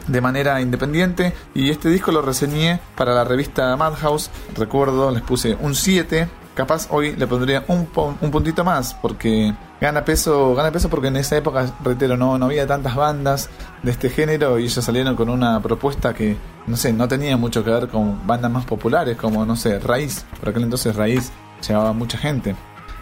de 0.06 0.20
manera 0.20 0.60
independiente 0.60 1.34
y 1.56 1.70
este 1.70 1.88
disco 1.88 2.12
lo 2.12 2.22
reseñé 2.22 2.78
para 2.94 3.14
la 3.14 3.24
revista 3.24 3.76
Madhouse, 3.76 4.30
recuerdo, 4.54 5.10
les 5.10 5.22
puse 5.22 5.56
un 5.60 5.74
7, 5.74 6.28
capaz 6.54 6.86
hoy 6.90 7.16
le 7.16 7.26
pondría 7.26 7.64
un, 7.66 7.88
un 8.20 8.30
puntito 8.30 8.62
más 8.62 8.94
porque 8.94 9.52
gana 9.80 10.04
peso, 10.04 10.54
gana 10.54 10.70
peso 10.70 10.88
porque 10.88 11.08
en 11.08 11.16
esa 11.16 11.36
época, 11.36 11.66
reitero, 11.82 12.16
no, 12.16 12.38
no 12.38 12.44
había 12.46 12.64
tantas 12.64 12.94
bandas 12.94 13.50
de 13.82 13.90
este 13.90 14.08
género 14.08 14.56
y 14.60 14.66
ellos 14.66 14.84
salieron 14.84 15.16
con 15.16 15.28
una 15.28 15.60
propuesta 15.60 16.14
que, 16.14 16.36
no 16.68 16.76
sé, 16.76 16.92
no 16.92 17.08
tenía 17.08 17.36
mucho 17.36 17.64
que 17.64 17.70
ver 17.70 17.88
con 17.88 18.24
bandas 18.24 18.52
más 18.52 18.64
populares 18.66 19.16
como, 19.16 19.44
no 19.44 19.56
sé, 19.56 19.80
Raíz, 19.80 20.24
por 20.38 20.50
aquel 20.50 20.62
entonces 20.62 20.94
Raíz 20.94 21.32
llevaba 21.66 21.92
mucha 21.92 22.18
gente, 22.18 22.54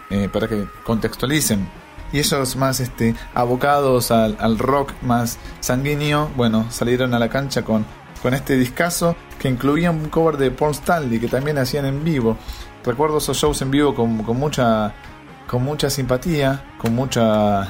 eh, 0.09 0.27
para 0.33 0.47
que 0.47 0.65
contextualicen 0.83 1.86
y 2.11 2.19
ellos 2.19 2.55
más 2.55 2.79
este, 2.79 3.15
abocados 3.33 4.11
al, 4.11 4.59
rock 4.59 4.93
más 5.01 5.37
sanguíneo, 5.59 6.29
bueno, 6.35 6.65
salieron 6.69 7.13
a 7.13 7.19
la 7.19 7.29
cancha 7.29 7.63
con, 7.63 7.85
con 8.21 8.33
este 8.33 8.57
discazo 8.57 9.15
que 9.39 9.49
incluía 9.49 9.91
un 9.91 10.09
cover 10.09 10.37
de 10.37 10.51
Paul 10.51 10.71
Stanley 10.71 11.19
que 11.19 11.27
también 11.27 11.57
hacían 11.57 11.85
en 11.85 12.03
vivo. 12.03 12.37
Recuerdo 12.83 13.17
esos 13.17 13.37
shows 13.37 13.61
en 13.61 13.71
vivo 13.71 13.93
con, 13.93 14.23
con 14.23 14.37
mucha 14.37 14.93
con 15.47 15.63
mucha 15.63 15.89
simpatía, 15.89 16.65
con 16.77 16.93
mucha 16.93 17.69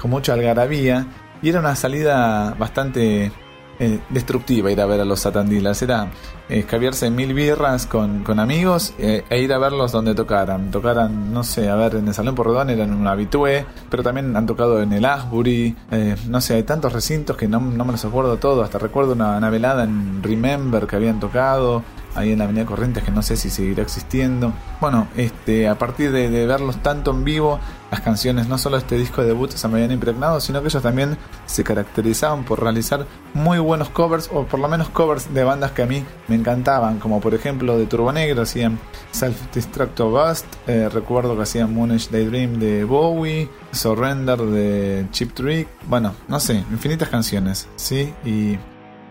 con 0.00 0.10
mucha 0.10 0.34
algarabía 0.34 1.06
y 1.42 1.48
era 1.48 1.60
una 1.60 1.76
salida 1.76 2.54
bastante 2.58 3.32
eh, 3.78 4.00
destructiva 4.10 4.70
ir 4.70 4.80
a 4.80 4.86
ver 4.86 5.00
a 5.00 5.04
los 5.04 5.20
Satandilas. 5.20 5.82
Era 5.82 6.08
escabiarse 6.48 7.10
mil 7.10 7.34
birras 7.34 7.86
con, 7.86 8.22
con 8.24 8.38
amigos 8.38 8.94
eh, 8.98 9.24
e 9.28 9.40
ir 9.40 9.52
a 9.52 9.58
verlos 9.58 9.92
donde 9.92 10.14
tocaran. 10.14 10.70
Tocaran, 10.70 11.32
no 11.32 11.44
sé, 11.44 11.68
a 11.68 11.76
ver, 11.76 11.96
en 11.96 12.08
el 12.08 12.14
Salón 12.14 12.34
Porredón 12.34 12.70
eran 12.70 12.92
un 12.92 13.06
habitué, 13.06 13.66
pero 13.90 14.02
también 14.02 14.36
han 14.36 14.46
tocado 14.46 14.82
en 14.82 14.92
el 14.92 15.04
Asbury. 15.04 15.76
Eh, 15.90 16.16
no 16.28 16.40
sé, 16.40 16.54
hay 16.54 16.62
tantos 16.62 16.92
recintos 16.92 17.36
que 17.36 17.48
no, 17.48 17.60
no 17.60 17.84
me 17.84 17.92
los 17.92 18.04
acuerdo 18.04 18.36
todos. 18.36 18.64
Hasta 18.64 18.78
recuerdo 18.78 19.12
una 19.12 19.50
velada 19.50 19.84
en 19.84 20.22
Remember 20.22 20.86
que 20.86 20.96
habían 20.96 21.20
tocado 21.20 21.82
ahí 22.14 22.32
en 22.32 22.38
la 22.38 22.44
Avenida 22.44 22.64
Corrientes, 22.64 23.02
que 23.02 23.10
no 23.10 23.22
sé 23.22 23.36
si 23.36 23.50
seguirá 23.50 23.82
existiendo. 23.82 24.52
Bueno, 24.80 25.08
este, 25.16 25.68
a 25.68 25.76
partir 25.76 26.12
de, 26.12 26.46
verlos 26.46 26.82
tanto 26.82 27.10
en 27.10 27.24
vivo, 27.24 27.58
las 27.90 28.00
canciones, 28.00 28.48
no 28.48 28.58
solo 28.58 28.76
este 28.76 28.96
disco 28.96 29.22
de 29.22 29.28
debut 29.28 29.50
se 29.50 29.68
me 29.68 29.74
habían 29.74 29.92
impregnado, 29.92 30.40
sino 30.40 30.60
que 30.60 30.68
ellos 30.68 30.82
también 30.82 31.16
se 31.46 31.62
caracterizaban 31.62 32.44
por 32.44 32.60
realizar 32.62 33.06
muy 33.34 33.58
buenos 33.58 33.88
covers, 33.90 34.30
o 34.32 34.44
por 34.44 34.60
lo 34.60 34.68
menos 34.68 34.88
covers 34.88 35.32
de 35.32 35.44
bandas 35.44 35.72
que 35.72 35.82
a 35.82 35.86
mí 35.86 36.04
me 36.28 36.34
encantaban, 36.34 36.98
como 36.98 37.20
por 37.20 37.34
ejemplo 37.34 37.78
de 37.78 37.86
Turbo 37.86 38.12
Negro, 38.12 38.42
hacían 38.42 38.78
Self 39.12 39.52
Destructo 39.54 40.10
Bust, 40.10 40.46
eh, 40.66 40.88
recuerdo 40.88 41.36
que 41.36 41.42
hacían 41.42 41.72
Moonish 41.72 42.10
Daydream 42.10 42.58
de 42.58 42.84
Bowie, 42.84 43.48
Surrender 43.72 44.40
de 44.40 45.06
Chip 45.10 45.32
Trick, 45.32 45.68
bueno, 45.88 46.14
no 46.28 46.40
sé, 46.40 46.64
infinitas 46.70 47.08
canciones, 47.08 47.68
¿sí? 47.76 48.12
Y 48.24 48.58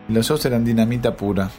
los 0.10 0.28
shows 0.28 0.46
eran 0.46 0.66
dinamita 0.66 1.16
pura 1.16 1.50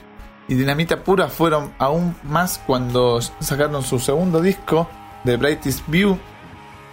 y 0.49 0.55
Dinamita 0.55 1.03
Pura 1.03 1.29
fueron 1.29 1.73
aún 1.79 2.15
más 2.25 2.61
cuando 2.67 3.21
sacaron 3.41 3.83
su 3.83 3.99
segundo 3.99 4.41
disco, 4.41 4.89
The 5.25 5.37
Brightest 5.37 5.87
View, 5.89 6.19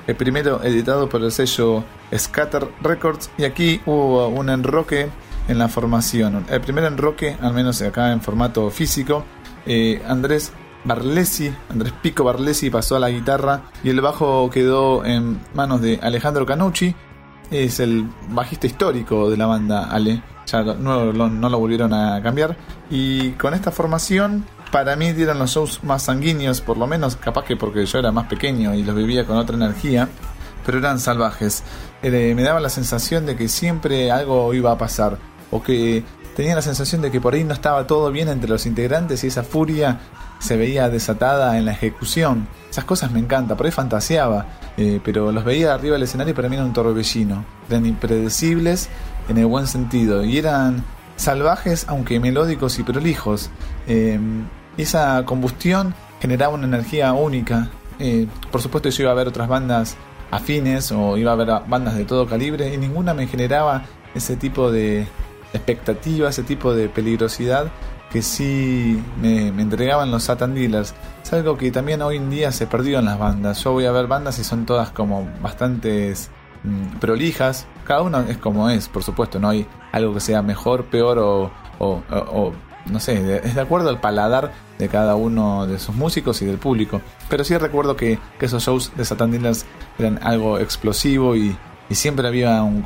el 0.08 0.16
primero 0.16 0.64
editado 0.64 1.10
por 1.10 1.24
el 1.24 1.32
sello 1.32 1.84
Scatter 2.16 2.68
Records, 2.82 3.30
y 3.38 3.44
aquí 3.44 3.82
hubo 3.86 4.28
un 4.28 4.50
enroque 4.50 5.10
en 5.48 5.58
la 5.58 5.68
formación. 5.68 6.46
El 6.50 6.62
primer 6.62 6.86
enroque, 6.86 7.38
al 7.42 7.54
menos 7.54 7.82
acá 7.82 8.12
en 8.12 8.22
formato 8.22 8.70
físico, 8.70 9.24
eh, 9.66 10.02
Andrés 10.08 10.54
Barlesi, 10.84 11.54
Andrés 11.70 11.94
Pico 12.02 12.24
Barlesi 12.24 12.70
pasó 12.70 12.96
a 12.96 13.00
la 13.00 13.10
guitarra 13.10 13.64
y 13.84 13.90
el 13.90 14.02
bajo 14.02 14.50
quedó 14.50 15.06
en 15.06 15.40
manos 15.54 15.82
de 15.82 16.00
Alejandro 16.02 16.46
Canucci, 16.46 16.96
es 17.52 17.80
el 17.80 18.08
bajista 18.30 18.66
histórico 18.66 19.30
de 19.30 19.38
la 19.38 19.46
banda 19.46 19.90
Ale 19.92 20.24
ya 20.52 20.64
no, 20.64 21.12
lo 21.12 21.60
volvieron 21.60 21.94
a 21.94 22.22
cambiar. 22.22 22.58
Y 22.90 23.32
con 23.32 23.54
esta 23.54 23.72
formación, 23.72 24.46
para 24.72 24.96
mí 24.96 25.14
dieron 25.14 25.40
los 25.40 25.52
shows 25.52 25.84
más 25.84 26.04
sanguíneos, 26.04 26.62
por 26.62 26.78
lo 26.78 26.88
menos, 26.88 27.16
capaz 27.16 27.46
que 27.46 27.56
porque 27.56 27.86
yo 27.86 28.00
era 28.00 28.12
más 28.12 28.28
pequeño 28.28 28.74
y 28.74 28.84
los 28.84 28.96
vivía 28.96 29.26
con 29.26 29.38
otra 29.38 29.56
energía, 29.56 30.10
pero 30.66 30.78
eran 30.78 31.00
salvajes. 31.00 31.64
Eh, 32.04 32.34
me 32.36 32.44
daba 32.44 32.60
la 32.60 32.70
sensación 32.70 33.26
de 33.26 33.36
que 33.36 33.48
siempre 33.48 34.12
algo 34.12 34.54
iba 34.54 34.72
a 34.72 34.78
pasar, 34.78 35.18
o 35.52 35.62
que 35.62 36.04
tenía 36.36 36.56
la 36.56 36.62
sensación 36.62 37.02
de 37.02 37.12
que 37.12 37.22
por 37.22 37.34
ahí 37.34 37.44
no 37.44 37.54
estaba 37.54 37.88
todo 37.88 38.12
bien 38.12 38.30
entre 38.30 38.50
los 38.50 38.66
integrantes 38.66 39.24
y 39.24 39.28
esa 39.28 39.44
furia 39.44 40.00
se 40.40 40.58
veía 40.58 40.90
desatada 40.90 41.58
en 41.58 41.66
la 41.66 41.72
ejecución. 41.72 42.48
Esas 42.70 42.86
cosas 42.86 43.12
me 43.12 43.20
encantan, 43.20 43.58
por 43.58 43.66
ahí 43.66 43.72
fantaseaba, 43.72 44.48
eh, 44.78 45.00
pero 45.04 45.32
los 45.32 45.44
veía 45.44 45.74
arriba 45.74 45.94
del 45.94 46.04
escenario 46.04 46.32
y 46.32 46.34
para 46.34 46.50
mí 46.50 46.56
era 46.56 46.66
un 46.66 46.74
torbellino. 46.74 47.46
Eran 47.70 47.86
impredecibles 47.86 48.90
en 49.32 49.40
el 49.40 49.46
buen 49.48 49.68
sentido 49.68 50.24
y 50.24 50.38
eran 50.38 50.84
salvajes 51.16 51.86
aunque 51.88 52.20
melódicos 52.20 52.80
y 52.80 52.84
prolijos. 52.84 53.50
Eh, 53.88 54.20
esa 54.78 55.26
combustión 55.26 55.94
generaba 56.22 56.54
una 56.54 56.66
energía 56.66 57.14
única. 57.14 57.70
Eh, 58.00 58.28
por 58.52 58.62
supuesto 58.62 58.90
yo 58.90 59.04
iba 59.04 59.12
a 59.12 59.16
ver 59.16 59.28
otras 59.28 59.48
bandas 59.48 59.98
afines 60.32 60.92
o 60.92 61.18
iba 61.18 61.32
a 61.32 61.36
ver 61.36 61.50
bandas 61.68 61.96
de 61.96 62.06
todo 62.06 62.26
calibre 62.28 62.74
y 62.74 62.78
ninguna 62.78 63.14
me 63.14 63.28
generaba 63.28 63.84
ese 64.16 64.36
tipo 64.36 64.72
de 64.72 65.08
expectativa, 65.54 66.30
ese 66.30 66.44
tipo 66.44 66.74
de 66.74 66.90
peligrosidad 66.90 67.72
que 68.12 68.22
sí 68.22 69.02
me, 69.22 69.48
entregaban 69.48 70.12
los 70.12 70.24
Satan 70.24 70.54
Dealers. 70.54 70.94
Es 71.24 71.34
algo 71.34 71.58
que 71.58 71.72
también 71.72 72.02
hoy 72.02 72.18
en 72.18 72.30
día 72.30 72.52
se 72.52 72.68
perdió 72.68 73.00
en 73.00 73.06
las 73.06 73.18
bandas. 73.18 73.64
Yo 73.64 73.72
voy 73.72 73.86
a 73.86 73.92
ver 73.92 74.08
bandas 74.08 74.38
y 74.40 74.44
son 74.44 74.66
todas 74.66 74.92
como 74.92 75.30
bastantes 75.42 76.30
prolijas. 77.00 77.68
Cada 77.86 78.02
uno 78.02 78.22
es 78.22 78.38
como 78.38 78.70
es, 78.70 78.88
por 78.88 79.04
supuesto. 79.04 79.40
No 79.40 79.50
hay 79.50 79.68
algo 79.92 80.14
que 80.14 80.20
sea 80.20 80.42
mejor, 80.42 80.86
peor 80.86 81.20
o, 81.20 82.54
no 82.86 83.00
sé, 83.00 83.42
es 83.44 83.56
de 83.56 83.62
acuerdo 83.62 83.90
al 83.90 84.00
paladar 84.00 84.52
de 84.78 84.90
cada 84.90 85.16
uno 85.16 85.68
de 85.68 85.78
sus 85.80 85.96
músicos 85.96 86.42
y 86.42 86.46
del 86.46 86.58
público. 86.58 87.02
Pero 87.30 87.44
sí 87.44 87.58
recuerdo 87.58 87.96
que, 87.96 88.20
esos 88.40 88.64
shows 88.64 88.92
de 88.96 89.06
Satan 89.06 89.32
Dealers 89.32 89.66
eran 90.00 90.20
algo 90.24 90.60
explosivo 90.60 91.36
y, 91.36 91.56
y 91.90 91.96
siempre 91.96 92.28
había 92.28 92.64
un, 92.64 92.84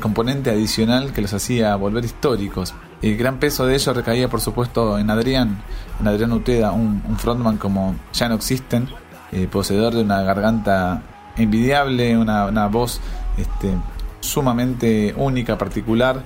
componente 0.00 0.50
adicional 0.50 1.12
que 1.12 1.22
los 1.22 1.32
hacía 1.32 1.76
volver 1.76 2.04
históricos. 2.04 2.74
El 3.02 3.16
gran 3.16 3.38
peso 3.38 3.66
de 3.66 3.74
ello 3.74 3.92
recaía, 3.92 4.28
por 4.28 4.40
supuesto, 4.40 4.98
en 4.98 5.10
Adrián, 5.10 5.62
en 6.00 6.08
Adrián 6.08 6.32
Uteda, 6.32 6.72
un, 6.72 7.02
frontman 7.18 7.58
como 7.58 7.94
ya 8.12 8.28
no 8.28 8.36
existen, 8.36 8.88
eh, 9.32 9.48
poseedor 9.50 9.94
de 9.94 10.02
una 10.02 10.22
garganta 10.22 11.02
envidiable, 11.36 12.16
una, 12.16 12.66
voz 12.66 13.00
este, 13.36 13.74
sumamente 14.20 15.14
única, 15.16 15.58
particular. 15.58 16.22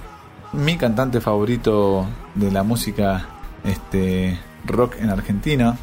Mi 0.53 0.77
cantante 0.77 1.21
favorito 1.21 2.07
de 2.35 2.51
la 2.51 2.63
música 2.63 3.27
este, 3.65 4.39
rock 4.65 4.97
en 4.99 5.11
Argentina, 5.11 5.77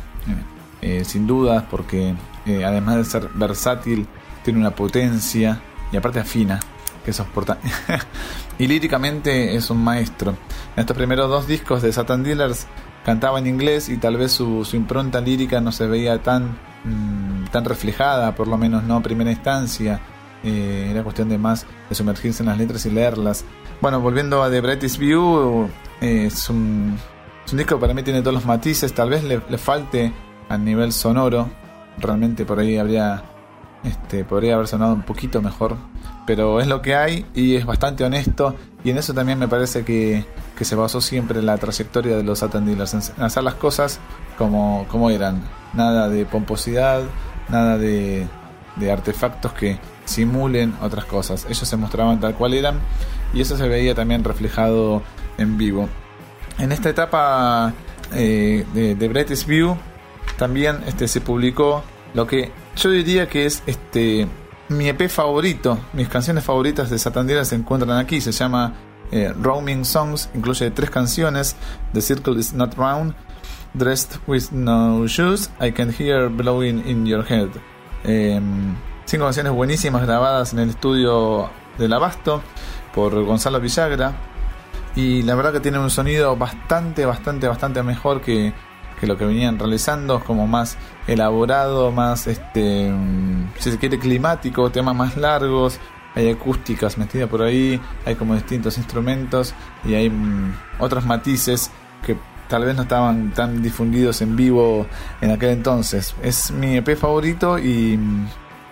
eh, 0.82 1.00
eh, 1.00 1.06
sin 1.06 1.26
dudas, 1.28 1.64
porque 1.70 2.16
además 2.66 2.96
de 2.98 3.06
ser 3.06 3.30
versátil, 3.34 4.08
tiene 4.44 4.60
una 4.60 4.72
potencia 4.72 5.60
y 5.92 5.98
aparte 5.98 6.20
afina, 6.20 6.60
que 7.06 7.14
soporta. 7.14 7.58
y 8.60 8.68
líricamente 8.68 9.56
es 9.56 9.70
un 9.70 9.84
maestro. 9.84 10.32
En 10.76 10.82
estos 10.82 10.96
primeros 10.96 11.30
dos 11.30 11.48
discos 11.48 11.82
de 11.82 11.92
Satan 11.92 12.24
Dealers 12.24 12.68
cantaba 13.08 13.40
en 13.40 13.48
inglés 13.48 13.88
y 13.88 13.96
tal 13.96 14.18
vez 14.18 14.34
su, 14.34 14.68
impronta 14.74 15.22
lírica 15.22 15.62
no 15.62 15.72
se 15.72 15.88
veía 15.88 16.22
tan, 16.22 16.58
mm, 16.84 17.46
tan 17.54 17.64
reflejada, 17.64 18.36
por 18.36 18.50
lo 18.50 18.58
menos 18.58 18.84
no 18.84 18.98
a 18.98 19.02
primera 19.02 19.32
instancia. 19.32 20.02
Eh, 20.44 20.90
era 20.92 21.04
cuestión 21.04 21.30
de 21.30 21.38
más 21.38 21.66
de 21.88 21.96
sumergirse 21.96 22.44
en 22.44 22.50
las 22.50 22.58
letras 22.58 22.86
y 22.86 22.90
leerlas. 22.90 23.46
Bueno, 23.80 24.02
volviendo 24.02 24.44
a 24.44 24.52
The 24.52 24.60
Brightest 24.60 24.98
View, 24.98 25.70
eh, 26.02 26.26
es, 26.26 26.50
un, 26.50 26.98
disco 27.54 27.76
que 27.76 27.82
para 27.82 27.94
mí 27.94 28.04
tiene 28.04 28.20
todos 28.20 28.34
los 28.34 28.46
matices, 28.46 28.92
tal 28.92 29.10
vez 29.12 29.24
le, 29.24 29.40
le 29.50 29.58
falte 29.58 30.12
a 30.50 30.58
nivel 30.58 30.92
sonoro, 30.92 31.50
realmente 32.00 32.44
por 32.44 32.60
ahí 32.60 32.78
habría 32.78 33.24
este, 33.86 34.26
podría 34.26 34.56
haber 34.56 34.68
sonado 34.68 34.94
un 34.94 35.04
poquito 35.04 35.42
mejor, 35.42 35.78
pero 36.28 36.60
es 36.60 36.68
lo 36.68 36.82
que 36.82 36.94
hay 36.94 37.26
y 37.34 37.56
es 37.56 37.66
bastante 37.66 38.04
honesto. 38.04 38.54
Y 38.84 38.92
en 38.92 39.00
eso 39.00 39.14
también 39.14 39.40
me 39.40 39.48
parece 39.48 39.84
que, 39.84 40.26
se 40.60 40.76
basó 40.76 41.02
siempre 41.02 41.42
la 41.42 41.58
trayectoria 41.58 42.18
de 42.18 42.24
los 42.24 42.40
Satan 42.40 42.68
en 42.70 42.82
hacer 42.82 43.44
las 43.44 43.56
cosas 43.56 44.00
como, 44.38 44.86
como 44.90 45.10
eran. 45.10 45.42
Nada 45.74 46.10
de 46.10 46.26
pomposidad, 46.26 47.02
nada 47.50 47.78
de, 47.78 48.28
de 48.76 48.92
artefactos 48.92 49.54
que 49.54 49.80
simulen 50.06 50.76
otras 50.82 51.06
cosas. 51.06 51.46
Ellos 51.46 51.68
se 51.68 51.78
mostraban 51.78 52.20
tal 52.20 52.36
cual 52.36 52.54
eran 52.54 52.80
y 53.34 53.42
eso 53.42 53.58
se 53.58 53.68
veía 53.68 53.96
también 53.96 54.24
reflejado 54.24 55.02
en 55.38 55.58
vivo. 55.58 55.88
En 56.60 56.72
esta 56.72 56.90
etapa 56.90 57.74
eh, 58.14 58.66
de, 58.74 58.96
de 58.96 59.08
Brightest 59.08 59.48
View 59.48 59.78
también 60.38 60.80
este, 60.88 61.08
se 61.08 61.22
publicó 61.22 61.84
lo 62.14 62.28
que 62.28 62.52
yo 62.76 62.90
diría 62.90 63.28
que 63.28 63.46
es 63.46 63.64
este 63.66 64.28
mi 64.70 64.90
EP 64.90 65.08
favorito, 65.10 65.80
mis 65.94 66.10
canciones 66.10 66.44
favoritas 66.44 66.90
de 66.90 67.00
Satandera 67.00 67.46
se 67.46 67.56
encuentran 67.56 67.98
aquí, 67.98 68.22
se 68.22 68.32
llama 68.32 68.74
eh, 69.12 69.34
Roaming 69.42 69.86
Songs, 69.86 70.30
incluye 70.34 70.72
tres 70.72 70.90
canciones, 70.90 71.56
The 71.94 72.02
Circle 72.02 72.40
is 72.40 72.54
Not 72.54 72.76
Round, 72.76 73.14
Dressed 73.74 74.20
with 74.28 74.52
No 74.52 75.08
Shoes, 75.08 75.50
I 75.62 75.72
Can 75.72 75.94
Hear 75.98 76.30
Blowing 76.30 76.84
in 76.86 77.06
Your 77.06 77.26
Head. 77.26 77.50
Em, 78.04 78.76
cinco 79.06 79.26
canciones 79.26 79.54
buenísimas 79.54 80.06
grabadas 80.06 80.54
en 80.54 80.60
el 80.60 80.70
estudio 80.70 81.50
del 81.78 81.94
Abasto 81.94 82.42
por 82.94 83.24
Gonzalo 83.24 83.60
Villagra. 83.60 84.14
y 84.96 85.22
la 85.22 85.36
verdad 85.36 85.54
que 85.54 85.60
tiene 85.60 85.78
un 85.78 85.92
sonido 85.92 86.36
bastante, 86.36 87.06
bastante, 87.06 87.48
bastante 87.48 87.84
mejor 87.84 88.22
que, 88.22 88.52
que 89.00 89.08
lo 89.08 89.18
que 89.18 89.26
venían 89.26 89.60
realizando, 89.60 90.20
como 90.24 90.48
más 90.48 90.78
elaborado, 91.08 91.92
más, 91.92 92.28
este, 92.28 92.92
mm, 92.92 93.54
si 93.60 93.72
se 93.72 93.78
quiere, 93.78 94.00
climático, 94.00 94.70
temas 94.72 94.96
más 94.96 95.18
largos, 95.18 95.80
hay 96.16 96.32
acústicas 96.32 96.98
metidas 96.98 97.30
por 97.30 97.44
ahí, 97.44 97.80
hay 98.06 98.16
como 98.16 98.34
distintos 98.34 98.78
instrumentos 98.78 99.54
y 99.86 99.94
hay 99.94 100.10
mm, 100.10 100.54
otros 100.80 101.06
matices 101.06 101.70
que 102.04 102.18
tal 102.48 102.66
vez 102.66 102.76
no 102.76 102.84
estaban 102.84 103.32
tan 103.34 103.62
difundidos 103.62 104.22
en 104.22 104.36
vivo 104.36 104.88
en 105.22 105.32
aquel 105.32 105.52
entonces. 105.52 106.16
Es 106.24 106.52
mi 106.52 106.78
EP 106.78 106.96
favorito 106.98 107.60
y 107.60 107.98
mm, 107.98 108.28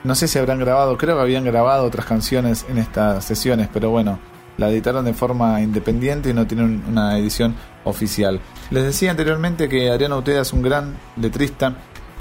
no 0.05 0.15
sé 0.15 0.27
si 0.27 0.39
habrán 0.39 0.59
grabado, 0.59 0.97
creo 0.97 1.15
que 1.15 1.21
habían 1.21 1.43
grabado 1.43 1.85
otras 1.85 2.05
canciones 2.05 2.65
en 2.69 2.77
estas 2.77 3.25
sesiones, 3.25 3.69
pero 3.71 3.89
bueno, 3.89 4.19
la 4.57 4.69
editaron 4.69 5.05
de 5.05 5.13
forma 5.13 5.61
independiente 5.61 6.29
y 6.29 6.33
no 6.33 6.47
tienen 6.47 6.83
una 6.87 7.17
edición 7.17 7.55
oficial. 7.83 8.39
Les 8.71 8.83
decía 8.83 9.11
anteriormente 9.11 9.69
que 9.69 9.89
Adriano 9.89 10.17
Uteda 10.17 10.41
es 10.41 10.53
un 10.53 10.61
gran 10.61 10.95
letrista. 11.17 11.75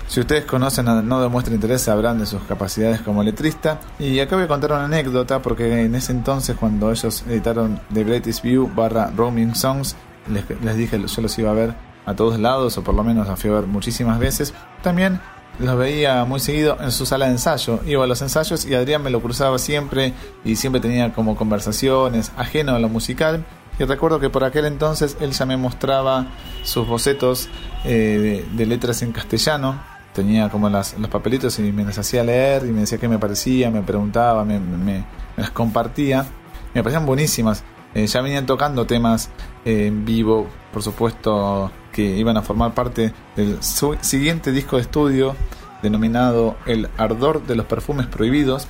Si 0.06 0.20
ustedes 0.20 0.44
conocen 0.44 0.88
a 0.88 1.00
No 1.00 1.20
Demuestra 1.22 1.54
Interés 1.54 1.82
sabrán 1.82 2.18
de 2.18 2.26
sus 2.26 2.42
capacidades 2.42 3.00
como 3.00 3.22
letrista. 3.22 3.80
Y 3.98 4.20
acá 4.20 4.36
voy 4.36 4.44
a 4.44 4.48
contar 4.48 4.72
una 4.72 4.84
anécdota 4.84 5.40
porque 5.40 5.82
en 5.84 5.94
ese 5.94 6.12
entonces 6.12 6.56
cuando 6.58 6.90
ellos 6.90 7.24
editaron 7.26 7.80
The 7.92 8.04
Greatest 8.04 8.42
View 8.42 8.70
barra 8.74 9.10
Roaming 9.16 9.54
Songs, 9.54 9.96
les, 10.28 10.44
les 10.62 10.76
dije 10.76 11.00
yo 11.00 11.22
los 11.22 11.38
iba 11.38 11.50
a 11.50 11.54
ver 11.54 11.74
a 12.06 12.14
todos 12.14 12.38
lados 12.38 12.76
o 12.76 12.84
por 12.84 12.94
lo 12.94 13.02
menos 13.02 13.26
los 13.26 13.40
fui 13.40 13.50
a 13.50 13.54
ver 13.54 13.66
muchísimas 13.66 14.18
veces. 14.18 14.52
También 14.82 15.20
los 15.58 15.76
veía 15.76 16.24
muy 16.24 16.40
seguido 16.40 16.76
en 16.80 16.90
su 16.90 17.06
sala 17.06 17.26
de 17.26 17.32
ensayo. 17.32 17.80
Iba 17.86 18.04
a 18.04 18.06
los 18.06 18.20
ensayos 18.22 18.64
y 18.64 18.74
Adrián 18.74 19.02
me 19.02 19.10
lo 19.10 19.20
cruzaba 19.20 19.58
siempre 19.58 20.12
y 20.44 20.56
siempre 20.56 20.80
tenía 20.80 21.12
como 21.12 21.36
conversaciones 21.36 22.32
ajeno 22.36 22.74
a 22.74 22.78
lo 22.78 22.88
musical. 22.88 23.44
Y 23.78 23.84
recuerdo 23.84 24.20
que 24.20 24.30
por 24.30 24.44
aquel 24.44 24.66
entonces 24.66 25.16
él 25.20 25.32
ya 25.32 25.46
me 25.46 25.56
mostraba 25.56 26.28
sus 26.62 26.86
bocetos 26.86 27.48
eh, 27.84 28.44
de, 28.52 28.66
letras 28.66 29.02
en 29.02 29.12
castellano. 29.12 29.80
Tenía 30.12 30.48
como 30.48 30.68
las, 30.68 30.96
los 30.98 31.10
papelitos 31.10 31.58
y 31.58 31.72
me 31.72 31.84
las 31.84 31.98
hacía 31.98 32.22
leer 32.22 32.64
y 32.66 32.70
me 32.70 32.80
decía 32.80 32.98
qué 32.98 33.08
me 33.08 33.18
parecía, 33.18 33.70
me 33.70 33.82
preguntaba, 33.82 34.44
me, 34.44 34.60
me, 34.60 35.04
las 35.36 35.50
compartía. 35.50 36.24
Me 36.72 36.82
parecían 36.82 37.06
buenísimas. 37.06 37.64
Eh, 37.94 38.06
ya 38.06 38.20
venían 38.20 38.46
tocando 38.46 38.86
temas 38.86 39.30
eh, 39.64 39.86
en 39.86 40.04
vivo, 40.04 40.48
por 40.72 40.82
supuesto, 40.82 41.70
que 41.94 42.02
iban 42.02 42.36
a 42.36 42.42
formar 42.42 42.74
parte 42.74 43.14
del 43.36 43.58
siguiente 43.62 44.52
disco 44.52 44.76
de 44.76 44.82
estudio 44.82 45.36
denominado 45.82 46.56
El 46.66 46.88
Ardor 46.98 47.46
de 47.46 47.54
los 47.54 47.66
Perfumes 47.66 48.06
Prohibidos. 48.06 48.66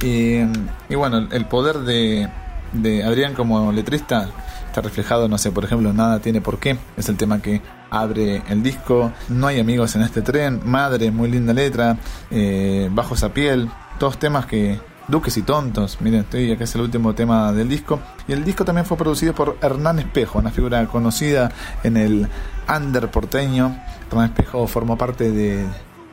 Y, 0.00 0.40
bueno, 0.94 1.28
el 1.30 1.44
poder 1.44 1.80
de, 1.80 2.28
de 2.72 3.04
Adrián 3.04 3.34
como 3.34 3.70
letrista 3.70 4.30
está 4.66 4.80
reflejado, 4.80 5.28
no 5.28 5.38
sé, 5.38 5.52
por 5.52 5.64
ejemplo, 5.64 5.92
Nada 5.92 6.18
tiene 6.20 6.40
por 6.40 6.58
qué, 6.58 6.78
es 6.96 7.08
el 7.08 7.16
tema 7.16 7.40
que 7.42 7.60
abre 7.90 8.42
el 8.48 8.62
disco, 8.62 9.12
No 9.28 9.46
hay 9.46 9.60
amigos 9.60 9.94
en 9.94 10.02
este 10.02 10.22
tren, 10.22 10.62
Madre, 10.64 11.10
muy 11.10 11.30
linda 11.30 11.52
letra, 11.52 11.98
eh, 12.30 12.88
Bajo 12.90 13.14
esa 13.14 13.34
piel, 13.34 13.68
todos 13.98 14.18
temas 14.18 14.46
que, 14.46 14.80
Duques 15.08 15.36
y 15.36 15.42
Tontos. 15.42 15.98
Miren, 16.00 16.20
estoy 16.20 16.52
acá 16.52 16.64
es 16.64 16.74
el 16.74 16.82
último 16.82 17.14
tema 17.14 17.52
del 17.52 17.68
disco. 17.68 18.00
Y 18.28 18.32
el 18.32 18.44
disco 18.44 18.64
también 18.64 18.86
fue 18.86 18.96
producido 18.96 19.34
por 19.34 19.56
Hernán 19.60 19.98
Espejo, 19.98 20.38
una 20.38 20.50
figura 20.50 20.86
conocida 20.86 21.50
en 21.82 21.96
el 21.96 22.28
under 22.68 23.10
porteño. 23.10 23.76
Hernán 24.10 24.26
Espejo 24.30 24.66
formó 24.66 24.96
parte 24.96 25.30
de, 25.30 25.66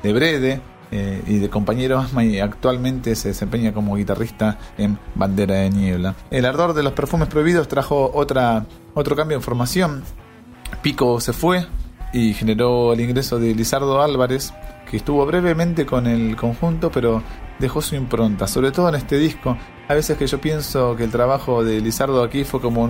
de 0.03 0.13
Brede. 0.13 0.61
Eh, 0.91 1.21
y 1.27 1.37
de 1.37 1.51
compañero 1.51 1.99
Asma 1.99 2.23
y 2.23 2.39
actualmente 2.39 3.15
se 3.15 3.27
desempeña 3.27 3.73
como 3.73 3.95
guitarrista 3.95 4.57
en 4.75 4.97
Bandera 5.13 5.57
de 5.57 5.69
Niebla. 5.69 6.15
El 6.31 6.45
ardor 6.45 6.73
de 6.73 6.81
los 6.81 6.93
perfumes 6.93 7.27
prohibidos 7.27 7.67
trajo 7.67 8.09
otra, 8.11 8.65
otro 8.95 9.15
cambio 9.15 9.37
en 9.37 9.43
formación. 9.43 10.03
Pico 10.81 11.19
se 11.21 11.31
fue 11.31 11.67
y 12.11 12.33
generó 12.33 12.93
el 12.93 13.01
ingreso 13.01 13.37
de 13.37 13.53
Lizardo 13.53 14.01
Álvarez, 14.01 14.51
que 14.89 14.97
estuvo 14.97 15.23
brevemente 15.27 15.85
con 15.85 16.07
el 16.07 16.35
conjunto, 16.35 16.91
pero 16.91 17.21
dejó 17.59 17.81
su 17.81 17.95
impronta, 17.95 18.47
sobre 18.47 18.71
todo 18.71 18.89
en 18.89 18.95
este 18.95 19.17
disco. 19.17 19.57
A 19.87 19.93
veces 19.93 20.17
que 20.17 20.27
yo 20.27 20.39
pienso 20.39 20.95
que 20.95 21.03
el 21.03 21.11
trabajo 21.11 21.63
de 21.63 21.81
Lizardo 21.81 22.23
aquí 22.23 22.43
fue 22.43 22.61
como 22.61 22.89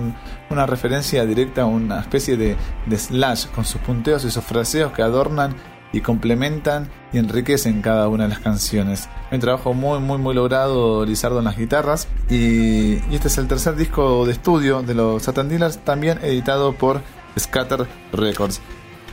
una 0.50 0.66
referencia 0.66 1.26
directa 1.26 1.62
a 1.62 1.66
una 1.66 2.00
especie 2.00 2.36
de, 2.36 2.56
slash 2.96 3.46
con 3.46 3.64
sus 3.64 3.80
punteos 3.80 4.24
y 4.24 4.30
sus 4.30 4.44
fraseos 4.44 4.92
que 4.92 5.02
adornan 5.02 5.54
y 5.92 6.02
complementan 6.02 6.88
y 7.12 7.18
enriquecen 7.18 7.82
cada 7.82 8.06
una 8.08 8.24
de 8.24 8.30
las 8.30 8.38
canciones. 8.38 9.08
Un 9.32 9.40
trabajo 9.40 9.74
muy, 9.74 9.98
muy, 9.98 10.18
muy 10.18 10.34
logrado 10.34 11.04
Lizardo 11.04 11.40
en 11.40 11.46
las 11.46 11.56
guitarras. 11.56 12.06
Y, 12.28 12.96
este 13.12 13.26
es 13.28 13.38
el 13.38 13.48
tercer 13.48 13.74
disco 13.74 14.24
de 14.24 14.32
estudio 14.32 14.82
de 14.82 14.94
los 14.94 15.22
Satan 15.22 15.48
Dealers, 15.48 15.78
también 15.78 16.18
editado 16.22 16.74
por 16.74 17.00
Scatter 17.38 17.88
Records. 18.12 18.60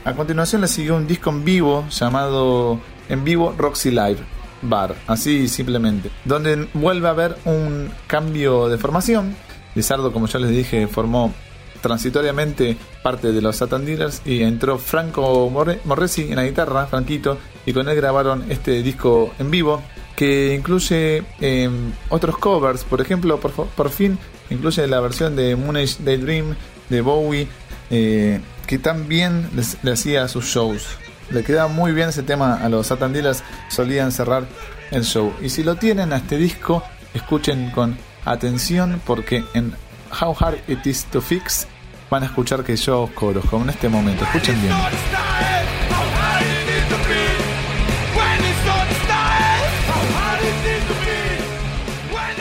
A 0.04 0.12
continuación 0.14 0.60
le 0.60 0.68
siguió 0.68 0.96
un 0.96 1.06
disco 1.06 1.30
en 1.30 1.44
vivo 1.44 1.84
llamado 1.90 2.78
En 3.08 3.24
Vivo 3.24 3.54
Roxy 3.58 3.90
Live 3.90 4.37
Bar, 4.62 4.94
así 5.06 5.48
simplemente, 5.48 6.10
donde 6.24 6.68
vuelve 6.74 7.08
a 7.08 7.10
haber 7.10 7.36
un 7.44 7.90
cambio 8.06 8.68
de 8.68 8.78
formación. 8.78 9.34
Lizardo, 9.74 10.12
como 10.12 10.26
ya 10.26 10.38
les 10.38 10.50
dije, 10.50 10.86
formó 10.86 11.32
transitoriamente 11.80 12.76
parte 13.02 13.32
de 13.32 13.40
los 13.40 13.56
Satan 13.56 13.84
Dealers 13.84 14.22
y 14.24 14.42
entró 14.42 14.78
Franco 14.78 15.50
Morresi 15.84 16.22
en 16.22 16.36
la 16.36 16.44
guitarra, 16.44 16.86
Franquito, 16.86 17.38
y 17.66 17.72
con 17.72 17.88
él 17.88 17.96
grabaron 17.96 18.44
este 18.50 18.82
disco 18.82 19.32
en 19.38 19.50
vivo 19.50 19.82
que 20.16 20.54
incluye 20.54 21.22
em, 21.40 21.92
otros 22.08 22.38
covers, 22.38 22.82
por 22.82 23.00
ejemplo, 23.00 23.38
por, 23.38 23.90
fin 23.90 24.18
incluye 24.50 24.84
la 24.88 25.00
versión 25.00 25.36
de 25.36 25.54
Moonage 25.54 26.02
Daydream 26.02 26.56
de 26.88 27.00
Bowie, 27.02 27.46
eh, 27.90 28.40
que 28.66 28.78
también 28.80 29.48
le 29.82 29.92
hacía 29.92 30.26
sus 30.26 30.46
shows. 30.46 30.98
Le 31.30 31.44
queda 31.44 31.68
muy 31.68 31.92
bien 31.92 32.08
ese 32.08 32.22
tema 32.22 32.54
a 32.54 32.68
los 32.68 32.86
Satan 32.86 33.12
Dealers, 33.12 33.42
solían 33.68 34.12
cerrar 34.12 34.44
el 34.90 35.04
show. 35.04 35.32
Y 35.42 35.50
si 35.50 35.62
lo 35.62 35.76
tienen 35.76 36.12
a 36.12 36.16
este 36.16 36.38
disco, 36.38 36.82
escuchen 37.12 37.70
con 37.70 37.98
atención 38.24 39.00
porque 39.06 39.44
en 39.54 39.74
How 40.20 40.34
Hard 40.38 40.58
It 40.68 40.86
Is 40.86 41.04
to 41.06 41.20
Fix 41.20 41.66
van 42.10 42.22
a 42.22 42.26
escuchar 42.26 42.64
que 42.64 42.76
yo 42.76 43.10
coro, 43.14 43.42
como 43.42 43.64
en 43.64 43.70
este 43.70 43.88
momento. 43.88 44.24
Escuchen 44.24 44.60
bien. 44.62 44.74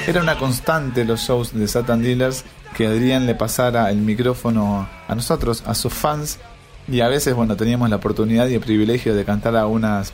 Era 0.08 0.22
una 0.22 0.38
constante 0.38 1.04
los 1.04 1.20
shows 1.20 1.54
de 1.54 1.68
Satan 1.68 2.02
Dealers 2.02 2.46
que 2.78 2.88
Adrián 2.88 3.26
le 3.26 3.36
pasara 3.36 3.92
el 3.92 3.98
micrófono 3.98 4.88
a 5.06 5.16
nosotros, 5.16 5.64
a 5.66 5.76
sus 5.76 5.94
fans, 5.94 6.40
y 6.88 7.02
a 7.02 7.08
veces, 7.08 7.36
bueno, 7.36 7.56
teníamos 7.56 7.90
la 7.90 7.98
oportunidad 7.98 8.48
y 8.48 8.56
el 8.56 8.62
privilegio 8.62 9.14
de 9.14 9.26
cantar 9.26 9.56
a 9.58 9.68
unas, 9.68 10.12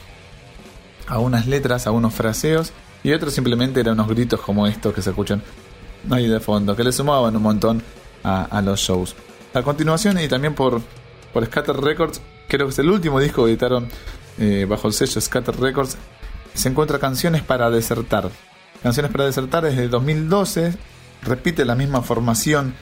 letras, 1.47 1.87
a 1.87 1.91
unos 1.91 2.13
fraseos, 2.13 2.73
y 3.03 3.11
otros 3.11 3.33
simplemente 3.33 3.79
eran 3.79 3.93
unos 3.93 4.07
gritos 4.07 4.39
como 4.41 4.65
estos 4.65 4.93
que 4.93 5.01
se 5.01 5.11
escuchan 5.11 5.41
ahí 6.09 6.27
de 6.27 6.39
fondo, 6.39 6.75
que 6.75 6.83
le 6.83 6.91
sumaban 6.91 7.35
un 7.35 7.43
montón 7.43 7.83
a, 8.23 8.61
los 8.63 8.79
shows. 8.79 9.15
A 9.53 9.61
continuación, 9.61 10.19
y 10.19 10.27
también 10.27 10.55
por, 10.55 10.81
por 11.31 11.45
Scatter 11.45 11.75
Records, 11.75 12.21
creo 12.47 12.67
que 12.67 12.71
es 12.71 12.79
el 12.79 12.89
último 12.89 13.19
disco 13.19 13.43
que 13.43 13.51
editaron 13.51 13.87
eh, 14.39 14.65
bajo 14.67 14.87
el 14.87 14.93
sello 14.93 15.21
Scatter 15.21 15.59
Records, 15.59 15.97
se 16.53 16.69
encuentra 16.69 16.97
Canciones 16.99 17.43
para 17.43 17.69
Desertar. 17.69 18.29
Canciones 18.81 19.11
para 19.11 19.25
Desertar 19.25 19.65
es 19.65 19.77
de 19.77 19.87
2012, 19.89 20.73
repite 21.21 21.65
la 21.65 21.75
misma 21.75 22.01
formación 22.01 22.73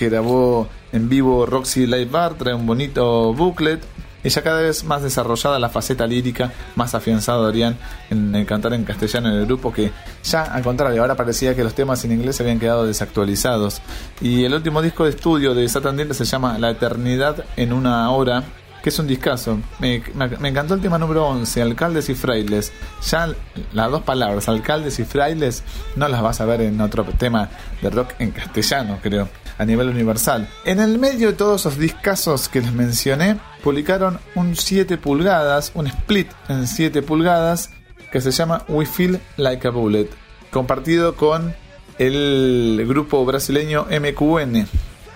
que 0.00 0.08
grabó 0.08 0.66
en 0.92 1.10
vivo 1.10 1.44
Roxy 1.44 1.84
Live 1.86 2.06
Bar, 2.06 2.32
trae 2.34 2.54
un 2.54 2.66
bonito 2.66 3.34
booklet. 3.34 3.82
Y 4.24 4.30
ya 4.30 4.42
cada 4.42 4.60
vez 4.62 4.84
más 4.84 5.02
desarrollada 5.02 5.58
la 5.58 5.68
faceta 5.68 6.06
lírica, 6.06 6.52
más 6.74 6.94
afianzado 6.94 7.46
Adrián 7.46 7.76
en 8.10 8.34
el 8.34 8.44
cantar 8.46 8.74
en 8.74 8.84
castellano 8.84 9.28
en 9.28 9.36
el 9.36 9.46
grupo, 9.46 9.72
que 9.72 9.92
ya 10.24 10.42
al 10.42 10.62
contrario, 10.62 11.00
ahora 11.02 11.16
parecía 11.16 11.54
que 11.54 11.64
los 11.64 11.74
temas 11.74 12.04
en 12.04 12.12
inglés 12.12 12.36
se 12.36 12.42
habían 12.42 12.58
quedado 12.58 12.86
desactualizados. 12.86 13.80
Y 14.22 14.44
el 14.44 14.54
último 14.54 14.80
disco 14.80 15.04
de 15.04 15.10
estudio 15.10 15.54
de 15.54 15.68
Satan 15.68 16.14
se 16.14 16.24
llama 16.24 16.58
La 16.58 16.70
Eternidad 16.70 17.44
en 17.56 17.72
una 17.72 18.10
hora, 18.10 18.44
que 18.82 18.88
es 18.88 18.98
un 18.98 19.06
discazo. 19.06 19.58
Me, 19.78 19.96
encantó 19.96 20.74
el 20.74 20.80
tema 20.80 20.98
número 20.98 21.26
11, 21.26 21.62
alcaldes 21.62 22.08
y 22.08 22.14
frailes. 22.14 22.72
Ya 23.06 23.28
las 23.72 23.90
dos 23.90 24.02
palabras, 24.02 24.48
alcaldes 24.48 24.98
y 24.98 25.04
frailes, 25.04 25.62
no 25.96 26.08
las 26.08 26.22
vas 26.22 26.40
a 26.40 26.46
ver 26.46 26.62
en 26.62 26.80
otro 26.80 27.04
tema 27.04 27.48
de 27.82 27.90
rock 27.90 28.12
en 28.18 28.30
castellano, 28.30 28.98
creo, 29.02 29.28
a 29.60 29.66
nivel 29.66 29.90
universal. 29.90 30.48
En 30.64 30.80
el 30.80 30.98
medio 30.98 31.28
de 31.28 31.32
todos 31.34 31.60
esos 31.60 31.78
discazos 31.78 32.48
que 32.48 32.62
les 32.62 32.72
mencioné, 32.72 33.38
publicaron 33.62 34.18
un 34.34 34.56
7 34.56 34.96
pulgadas, 34.96 35.72
un 35.74 35.86
split 35.86 36.28
en 36.48 36.66
7 36.66 37.02
pulgadas, 37.02 37.68
que 38.10 38.22
se 38.22 38.30
llama 38.30 38.64
We 38.68 38.86
Feel 38.86 39.20
Like 39.36 39.68
a 39.68 39.70
Bullet, 39.70 40.08
compartido 40.50 41.14
con 41.14 41.54
el 41.98 42.82
grupo 42.88 43.22
brasileño 43.26 43.86
MQN. 43.90 44.66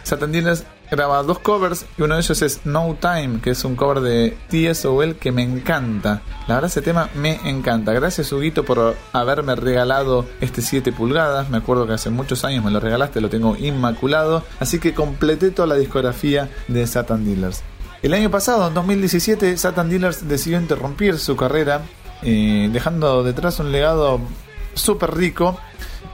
Satan 0.02 0.30
graba 0.90 1.22
dos 1.22 1.38
covers 1.38 1.86
y 1.98 2.02
uno 2.02 2.14
de 2.14 2.20
ellos 2.20 2.42
es 2.42 2.60
No 2.64 2.96
Time, 3.00 3.40
que 3.40 3.50
es 3.50 3.64
un 3.64 3.76
cover 3.76 4.00
de 4.00 4.36
TSOL 4.48 5.16
que 5.16 5.32
me 5.32 5.42
encanta. 5.42 6.22
La 6.46 6.56
verdad 6.56 6.70
ese 6.70 6.82
tema 6.82 7.08
me 7.14 7.40
encanta. 7.48 7.92
Gracias 7.92 8.32
Huguito 8.32 8.64
por 8.64 8.96
haberme 9.12 9.54
regalado 9.54 10.26
este 10.40 10.62
7 10.62 10.92
pulgadas. 10.92 11.50
Me 11.50 11.58
acuerdo 11.58 11.86
que 11.86 11.94
hace 11.94 12.10
muchos 12.10 12.44
años 12.44 12.64
me 12.64 12.70
lo 12.70 12.80
regalaste, 12.80 13.20
lo 13.20 13.28
tengo 13.28 13.56
inmaculado. 13.56 14.42
Así 14.60 14.78
que 14.78 14.94
completé 14.94 15.50
toda 15.50 15.68
la 15.68 15.76
discografía 15.76 16.48
de 16.68 16.86
Satan 16.86 17.24
Dealers. 17.24 17.62
El 18.02 18.12
año 18.12 18.30
pasado, 18.30 18.68
en 18.68 18.74
2017, 18.74 19.56
Satan 19.56 19.88
Dealers 19.88 20.28
decidió 20.28 20.60
interrumpir 20.60 21.18
su 21.18 21.36
carrera, 21.36 21.82
eh, 22.22 22.68
dejando 22.70 23.22
detrás 23.22 23.58
un 23.60 23.72
legado 23.72 24.20
súper 24.74 25.14
rico 25.14 25.58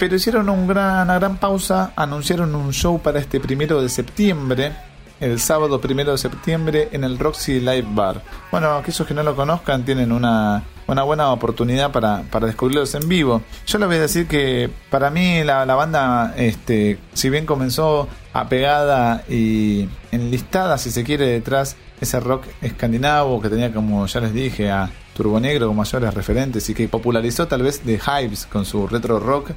pero 0.01 0.17
hicieron 0.17 0.49
una 0.49 1.05
gran 1.05 1.37
pausa, 1.37 1.93
anunciaron 1.95 2.55
un 2.55 2.73
show 2.73 3.03
para 3.03 3.21
este 3.21 3.39
primero 3.39 3.83
de 3.83 3.91
septiembre, 3.91 4.73
el 5.21 5.39
sábado 5.39 5.79
primero 5.79 6.13
de 6.13 6.17
septiembre 6.17 6.89
en 6.93 7.05
el 7.05 7.19
Roxy 7.19 7.61
Live 7.61 7.85
Bar. 7.91 8.23
Bueno, 8.51 8.73
aquellos 8.77 9.07
que 9.07 9.13
no 9.13 9.23
lo 9.23 9.37
conozcan 9.37 9.85
tienen 9.85 10.11
una, 10.11 10.65
una 10.87 11.03
buena 11.03 11.31
oportunidad 11.31 11.93
para, 11.93 12.23
para 12.31 12.47
descubrirlos 12.47 12.95
en 12.95 13.11
vivo. 13.11 13.43
Yo 13.67 13.79
les 13.79 13.89
voy 13.89 13.99
a 13.99 14.01
decir 14.01 14.27
que 14.27 14.71
para 14.89 15.11
mí 15.11 15.45
la, 15.45 15.67
la 15.67 15.75
banda, 15.75 16.33
este, 16.35 16.99
si 17.13 17.29
bien 17.29 17.45
comenzó 17.45 18.09
apegada 18.33 19.25
y 19.29 19.87
enlistada, 20.13 20.79
si 20.79 20.91
se 20.91 21.05
quiere, 21.05 21.27
detrás 21.27 21.77
ese 22.01 22.19
rock 22.21 22.47
escandinavo 22.63 23.43
que 23.43 23.51
tenía 23.51 23.71
como 23.71 24.07
ya 24.07 24.21
les 24.21 24.33
dije 24.33 24.71
a 24.71 24.91
Turbo 25.15 25.39
Negro 25.39 25.67
como 25.67 25.83
mayores 25.83 26.15
referentes 26.15 26.69
y 26.71 26.75
que 26.75 26.89
popularizó 26.89 27.47
tal 27.47 27.63
vez 27.63 27.81
The 27.81 28.01
Hives 28.01 28.47
con 28.47 28.65
su 28.65 28.87
retro 28.87 29.21
rock 29.21 29.51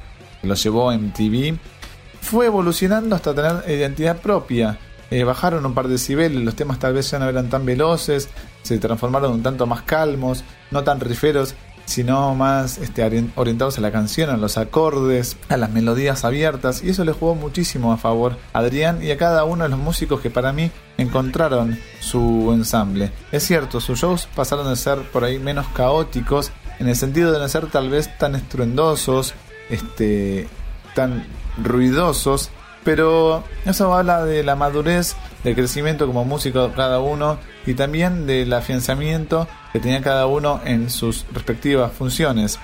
lo 0.44 0.54
llevó 0.54 0.92
en 0.92 1.12
TV, 1.12 1.56
fue 2.20 2.46
evolucionando 2.46 3.14
hasta 3.14 3.34
tener 3.34 3.64
identidad 3.68 4.16
propia. 4.18 4.78
Eh, 5.10 5.24
bajaron 5.24 5.64
un 5.66 5.74
par 5.74 5.86
de 5.86 5.92
decibeles, 5.92 6.42
los 6.42 6.56
temas 6.56 6.78
tal 6.78 6.94
vez 6.94 7.10
ya 7.10 7.18
no 7.18 7.28
eran 7.28 7.48
tan 7.50 7.66
veloces, 7.66 8.28
se 8.62 8.78
transformaron 8.78 9.32
un 9.32 9.42
tanto 9.42 9.66
más 9.66 9.82
calmos, 9.82 10.42
no 10.70 10.82
tan 10.82 11.00
riferos, 11.00 11.54
sino 11.84 12.34
más 12.34 12.78
este, 12.78 13.28
orientados 13.36 13.78
a 13.78 13.80
la 13.80 13.92
canción, 13.92 14.30
a 14.30 14.36
los 14.36 14.56
acordes, 14.56 15.36
a 15.48 15.56
las 15.56 15.70
melodías 15.70 16.24
abiertas, 16.24 16.82
y 16.82 16.90
eso 16.90 17.04
le 17.04 17.12
jugó 17.12 17.34
muchísimo 17.34 17.92
a 17.92 17.96
favor 17.96 18.36
a 18.52 18.60
Adrián 18.60 19.02
y 19.02 19.10
a 19.10 19.18
cada 19.18 19.44
uno 19.44 19.64
de 19.64 19.70
los 19.70 19.78
músicos 19.78 20.20
que 20.20 20.30
para 20.30 20.52
mí 20.52 20.70
encontraron 20.96 21.78
su 22.00 22.50
ensamble. 22.52 23.12
Es 23.32 23.44
cierto, 23.44 23.80
sus 23.80 24.00
shows 24.00 24.28
pasaron 24.34 24.68
de 24.68 24.76
ser 24.76 24.98
por 25.12 25.24
ahí 25.24 25.38
menos 25.38 25.66
caóticos, 25.74 26.52
en 26.78 26.88
el 26.88 26.96
sentido 26.96 27.30
de 27.32 27.38
no 27.38 27.48
ser 27.48 27.70
tal 27.70 27.88
vez 27.90 28.16
tan 28.18 28.34
estruendosos 28.34 29.34
este, 29.70 30.48
tan 30.94 31.26
ruidosos, 31.62 32.50
pero 32.84 33.44
eso 33.64 33.94
habla 33.94 34.24
de 34.24 34.42
la 34.42 34.56
madurez, 34.56 35.16
del 35.42 35.54
crecimiento 35.54 36.06
como 36.06 36.24
músico 36.24 36.72
cada 36.74 37.00
uno 37.00 37.38
y 37.66 37.74
también 37.74 38.26
del 38.26 38.52
afianzamiento 38.52 39.48
que 39.72 39.80
tenía 39.80 40.02
cada 40.02 40.26
uno 40.26 40.60
en 40.64 40.90
sus 40.90 41.26
respectivas 41.32 41.92
funciones. 41.92 42.58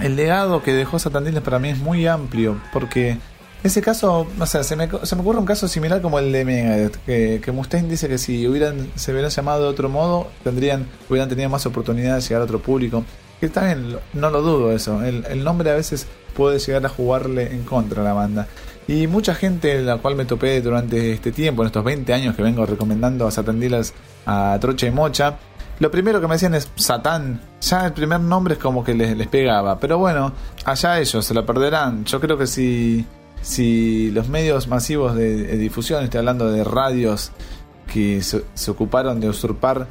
El 0.00 0.16
legado 0.16 0.62
que 0.62 0.72
dejó 0.72 0.98
Satandiles 0.98 1.42
para 1.42 1.58
mí 1.58 1.70
es 1.70 1.78
muy 1.78 2.06
amplio 2.06 2.60
porque 2.72 3.18
ese 3.62 3.80
caso, 3.80 4.26
o 4.38 4.46
sea, 4.46 4.64
se 4.64 4.74
me, 4.74 4.88
se 5.04 5.14
me 5.14 5.22
ocurre 5.22 5.38
un 5.38 5.46
caso 5.46 5.68
similar 5.68 6.02
como 6.02 6.18
el 6.18 6.32
de 6.32 6.44
Megadeth, 6.44 6.96
que, 7.06 7.40
que 7.44 7.52
Mustaine 7.52 7.88
dice 7.88 8.08
que 8.08 8.18
si 8.18 8.46
hubieran, 8.48 8.90
se 8.96 9.12
hubieran 9.12 9.30
llamado 9.30 9.62
de 9.62 9.68
otro 9.68 9.88
modo, 9.88 10.28
tendrían, 10.42 10.88
hubieran 11.08 11.28
tenido 11.28 11.48
más 11.48 11.64
oportunidad 11.64 12.16
de 12.16 12.22
llegar 12.22 12.40
a 12.40 12.44
otro 12.44 12.58
público. 12.58 13.04
Que 13.42 13.48
también 13.48 13.98
no 14.12 14.30
lo 14.30 14.40
dudo 14.40 14.70
eso, 14.70 15.02
el, 15.02 15.26
el 15.28 15.42
nombre 15.42 15.68
a 15.72 15.74
veces 15.74 16.06
puede 16.36 16.60
llegar 16.60 16.86
a 16.86 16.88
jugarle 16.88 17.52
en 17.52 17.64
contra 17.64 18.00
a 18.00 18.04
la 18.04 18.12
banda. 18.12 18.46
Y 18.86 19.08
mucha 19.08 19.34
gente, 19.34 19.82
la 19.82 19.96
cual 19.96 20.14
me 20.14 20.24
topé 20.26 20.60
durante 20.60 21.12
este 21.12 21.32
tiempo, 21.32 21.62
en 21.62 21.66
estos 21.66 21.82
20 21.82 22.14
años 22.14 22.36
que 22.36 22.42
vengo 22.44 22.64
recomendando 22.64 23.26
a 23.26 23.32
Satan 23.32 23.60
a 24.26 24.56
Trocha 24.60 24.86
y 24.86 24.92
Mocha, 24.92 25.38
lo 25.80 25.90
primero 25.90 26.20
que 26.20 26.28
me 26.28 26.34
decían 26.34 26.54
es 26.54 26.70
Satán. 26.76 27.40
Ya 27.60 27.84
el 27.86 27.92
primer 27.92 28.20
nombre 28.20 28.54
es 28.54 28.60
como 28.60 28.84
que 28.84 28.94
les, 28.94 29.16
les 29.16 29.26
pegaba. 29.26 29.80
Pero 29.80 29.98
bueno, 29.98 30.32
allá 30.64 31.00
ellos 31.00 31.26
se 31.26 31.34
lo 31.34 31.44
perderán. 31.44 32.04
Yo 32.04 32.20
creo 32.20 32.38
que 32.38 32.46
si, 32.46 33.04
si 33.40 34.12
los 34.12 34.28
medios 34.28 34.68
masivos 34.68 35.16
de, 35.16 35.56
difusión, 35.56 36.04
estoy 36.04 36.18
hablando 36.18 36.48
de 36.52 36.62
radios 36.62 37.32
que 37.92 38.22
se, 38.22 38.44
se 38.54 38.70
ocuparon 38.70 39.18
de 39.18 39.28
usurpar 39.28 39.88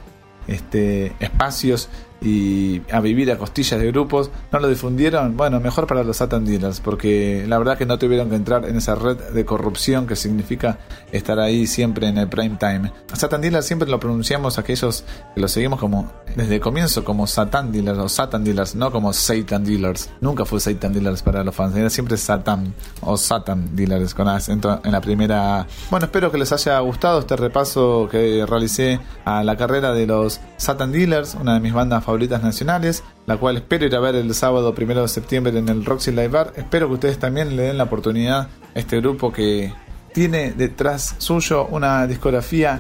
este, 0.48 1.18
espacios 1.20 1.90
y 2.22 2.82
a 2.92 3.00
vivir 3.00 3.32
a 3.32 3.38
costillas 3.38 3.80
de 3.80 3.88
grupos, 3.88 4.30
no 4.52 4.60
lo 4.60 4.68
difundieron, 4.68 5.36
bueno, 5.36 5.60
mejor 5.60 5.88
para 5.88 6.04
los 6.04 6.18
Satan 6.18 6.46
Dealers, 6.46 6.80
porque 6.80 7.46
la 7.48 7.58
verdad 7.58 7.78
que 7.78 7.88
no 7.88 7.98
tuvieron 7.98 8.30
que 8.30 8.36
entrar 8.36 8.66
en 8.66 8.78
esa 8.78 8.94
red 8.94 9.18
de 9.18 9.44
corrupción 9.44 10.06
que 10.06 10.16
significa 10.16 10.78
estar 11.12 11.40
ahí 11.40 11.66
siempre 11.66 12.08
en 12.08 12.20
el 12.20 12.28
prime 12.28 12.58
time. 12.60 12.92
Satan 13.14 13.42
Dealers 13.42 13.66
siempre 13.66 13.90
lo 13.90 14.00
pronunciamos 14.00 14.60
aquellos 14.60 15.04
que 15.34 15.42
lo 15.42 15.48
seguimos 15.48 15.80
como 15.80 16.12
desde 16.36 16.56
el 16.56 16.62
comienzo 16.62 17.04
como 17.04 17.26
Satan 17.26 17.72
Dealers 17.72 17.98
o 17.98 18.08
Satan 18.08 18.44
Dealers, 18.44 18.76
no 18.76 18.92
como 18.92 19.14
Satan 19.14 19.64
Dealers. 19.64 20.12
Nunca 20.22 20.46
fue 20.46 20.60
Satan 20.60 20.94
Dealers 20.94 21.24
para 21.24 21.44
los 21.44 21.56
fans, 21.56 21.76
era 21.76 21.90
siempre 21.90 22.18
Satan 22.18 22.74
o 23.02 23.18
Satan 23.18 23.76
Dealers 23.76 24.14
con 24.14 24.28
acento 24.28 24.80
en 24.84 24.92
la 24.92 25.02
primera. 25.02 25.66
Bueno, 25.90 26.06
espero 26.06 26.32
que 26.32 26.38
les 26.38 26.52
haya 26.52 26.80
gustado 26.82 27.20
este 27.20 27.36
repaso 27.36 28.08
que 28.12 28.46
realicé 28.48 29.00
a 29.26 29.44
la 29.44 29.58
carrera 29.58 29.92
de 29.92 30.06
los 30.06 30.40
Satan 30.58 30.92
Dealers, 30.92 31.34
una 31.34 31.56
de 31.56 31.60
mis 31.60 31.74
bandas 31.74 32.04
favoritas 32.04 32.11
nacionales, 32.20 33.04
la 33.26 33.38
cual 33.38 33.58
espero 33.58 33.86
ir 33.86 33.96
a 33.96 34.00
ver 34.00 34.16
el 34.16 34.34
sábado 34.34 34.74
primero 34.76 35.02
de 35.02 35.08
septiembre 35.08 35.58
en 35.58 35.70
el 35.70 35.86
Roxy 35.86 36.12
Live 36.12 36.30
Bar. 36.30 36.54
Espero 36.56 36.88
que 36.88 36.94
ustedes 36.94 37.20
también 37.20 37.56
le 37.56 37.64
den 37.64 37.78
la 37.78 37.86
oportunidad 37.86 38.42
a 38.76 38.80
este 38.80 39.00
grupo 39.00 39.32
que 39.32 39.74
tiene 40.14 40.52
detrás 40.52 41.16
suyo 41.18 41.68
una 41.68 42.06
discografía 42.08 42.80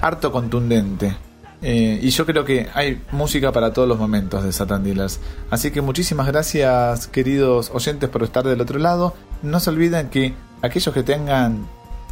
harto 0.00 0.32
contundente. 0.32 1.14
Eh, 1.60 2.00
y 2.02 2.10
yo 2.10 2.26
creo 2.26 2.44
que 2.44 2.68
hay 2.74 3.00
música 3.12 3.52
para 3.52 3.72
todos 3.72 3.88
los 3.88 3.98
momentos 3.98 4.42
de 4.42 4.52
Satan 4.52 4.82
Dealers. 4.82 5.20
Así 5.50 5.70
que 5.70 5.80
muchísimas 5.80 6.26
gracias, 6.26 7.06
queridos 7.06 7.70
oyentes, 7.72 8.08
por 8.08 8.24
estar 8.24 8.44
del 8.44 8.60
otro 8.60 8.78
lado. 8.78 9.14
No 9.42 9.60
se 9.60 9.70
olviden 9.70 10.08
que 10.08 10.34
aquellos 10.60 10.92
que 10.92 11.04
tengan 11.04 11.68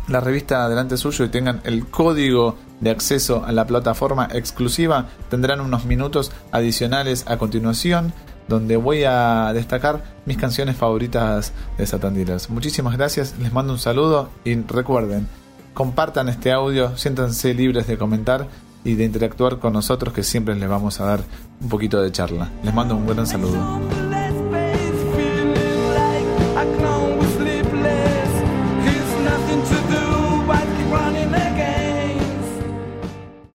la 0.09 0.21
revista 0.21 0.69
delante 0.69 0.97
suyo 0.97 1.25
y 1.25 1.29
tengan 1.29 1.61
el 1.65 1.87
código 1.87 2.57
de 2.81 2.91
acceso 2.91 3.45
a 3.45 3.53
la 3.53 3.67
plataforma 3.67 4.29
exclusiva, 4.33 5.09
tendrán 5.29 5.61
unos 5.61 5.85
minutos 5.85 6.33
adicionales 6.51 7.25
a 7.29 7.39
continuación 7.39 8.13
donde 8.49 8.77
voy 8.77 9.05
a 9.05 9.53
destacar 9.55 10.03
mis 10.27 10.37
canciones 10.37 10.77
favoritas 10.77 11.53
de 11.79 11.87
Satan. 11.87 12.17
Muchísimas 12.49 12.97
gracias, 12.97 13.35
les 13.39 13.53
mando 13.53 13.73
un 13.73 13.79
saludo 13.79 14.29
y 14.45 14.57
recuerden, 14.57 15.29
compartan 15.73 16.29
este 16.29 16.53
audio, 16.53 16.97
siéntanse 16.97 17.55
libres 17.55 17.87
de 17.87 17.97
comentar 17.97 18.49
y 18.83 18.95
de 18.95 19.05
interactuar 19.05 19.59
con 19.59 19.73
nosotros 19.73 20.13
que 20.13 20.23
siempre 20.23 20.55
les 20.57 20.69
vamos 20.69 21.01
a 21.01 21.05
dar 21.05 21.21
un 21.61 21.69
poquito 21.69 22.03
de 22.03 22.11
charla. 22.11 22.51
Les 22.63 22.75
mando 22.75 22.97
un 22.97 23.07
buen 23.07 23.27
saludo. 23.27 24.00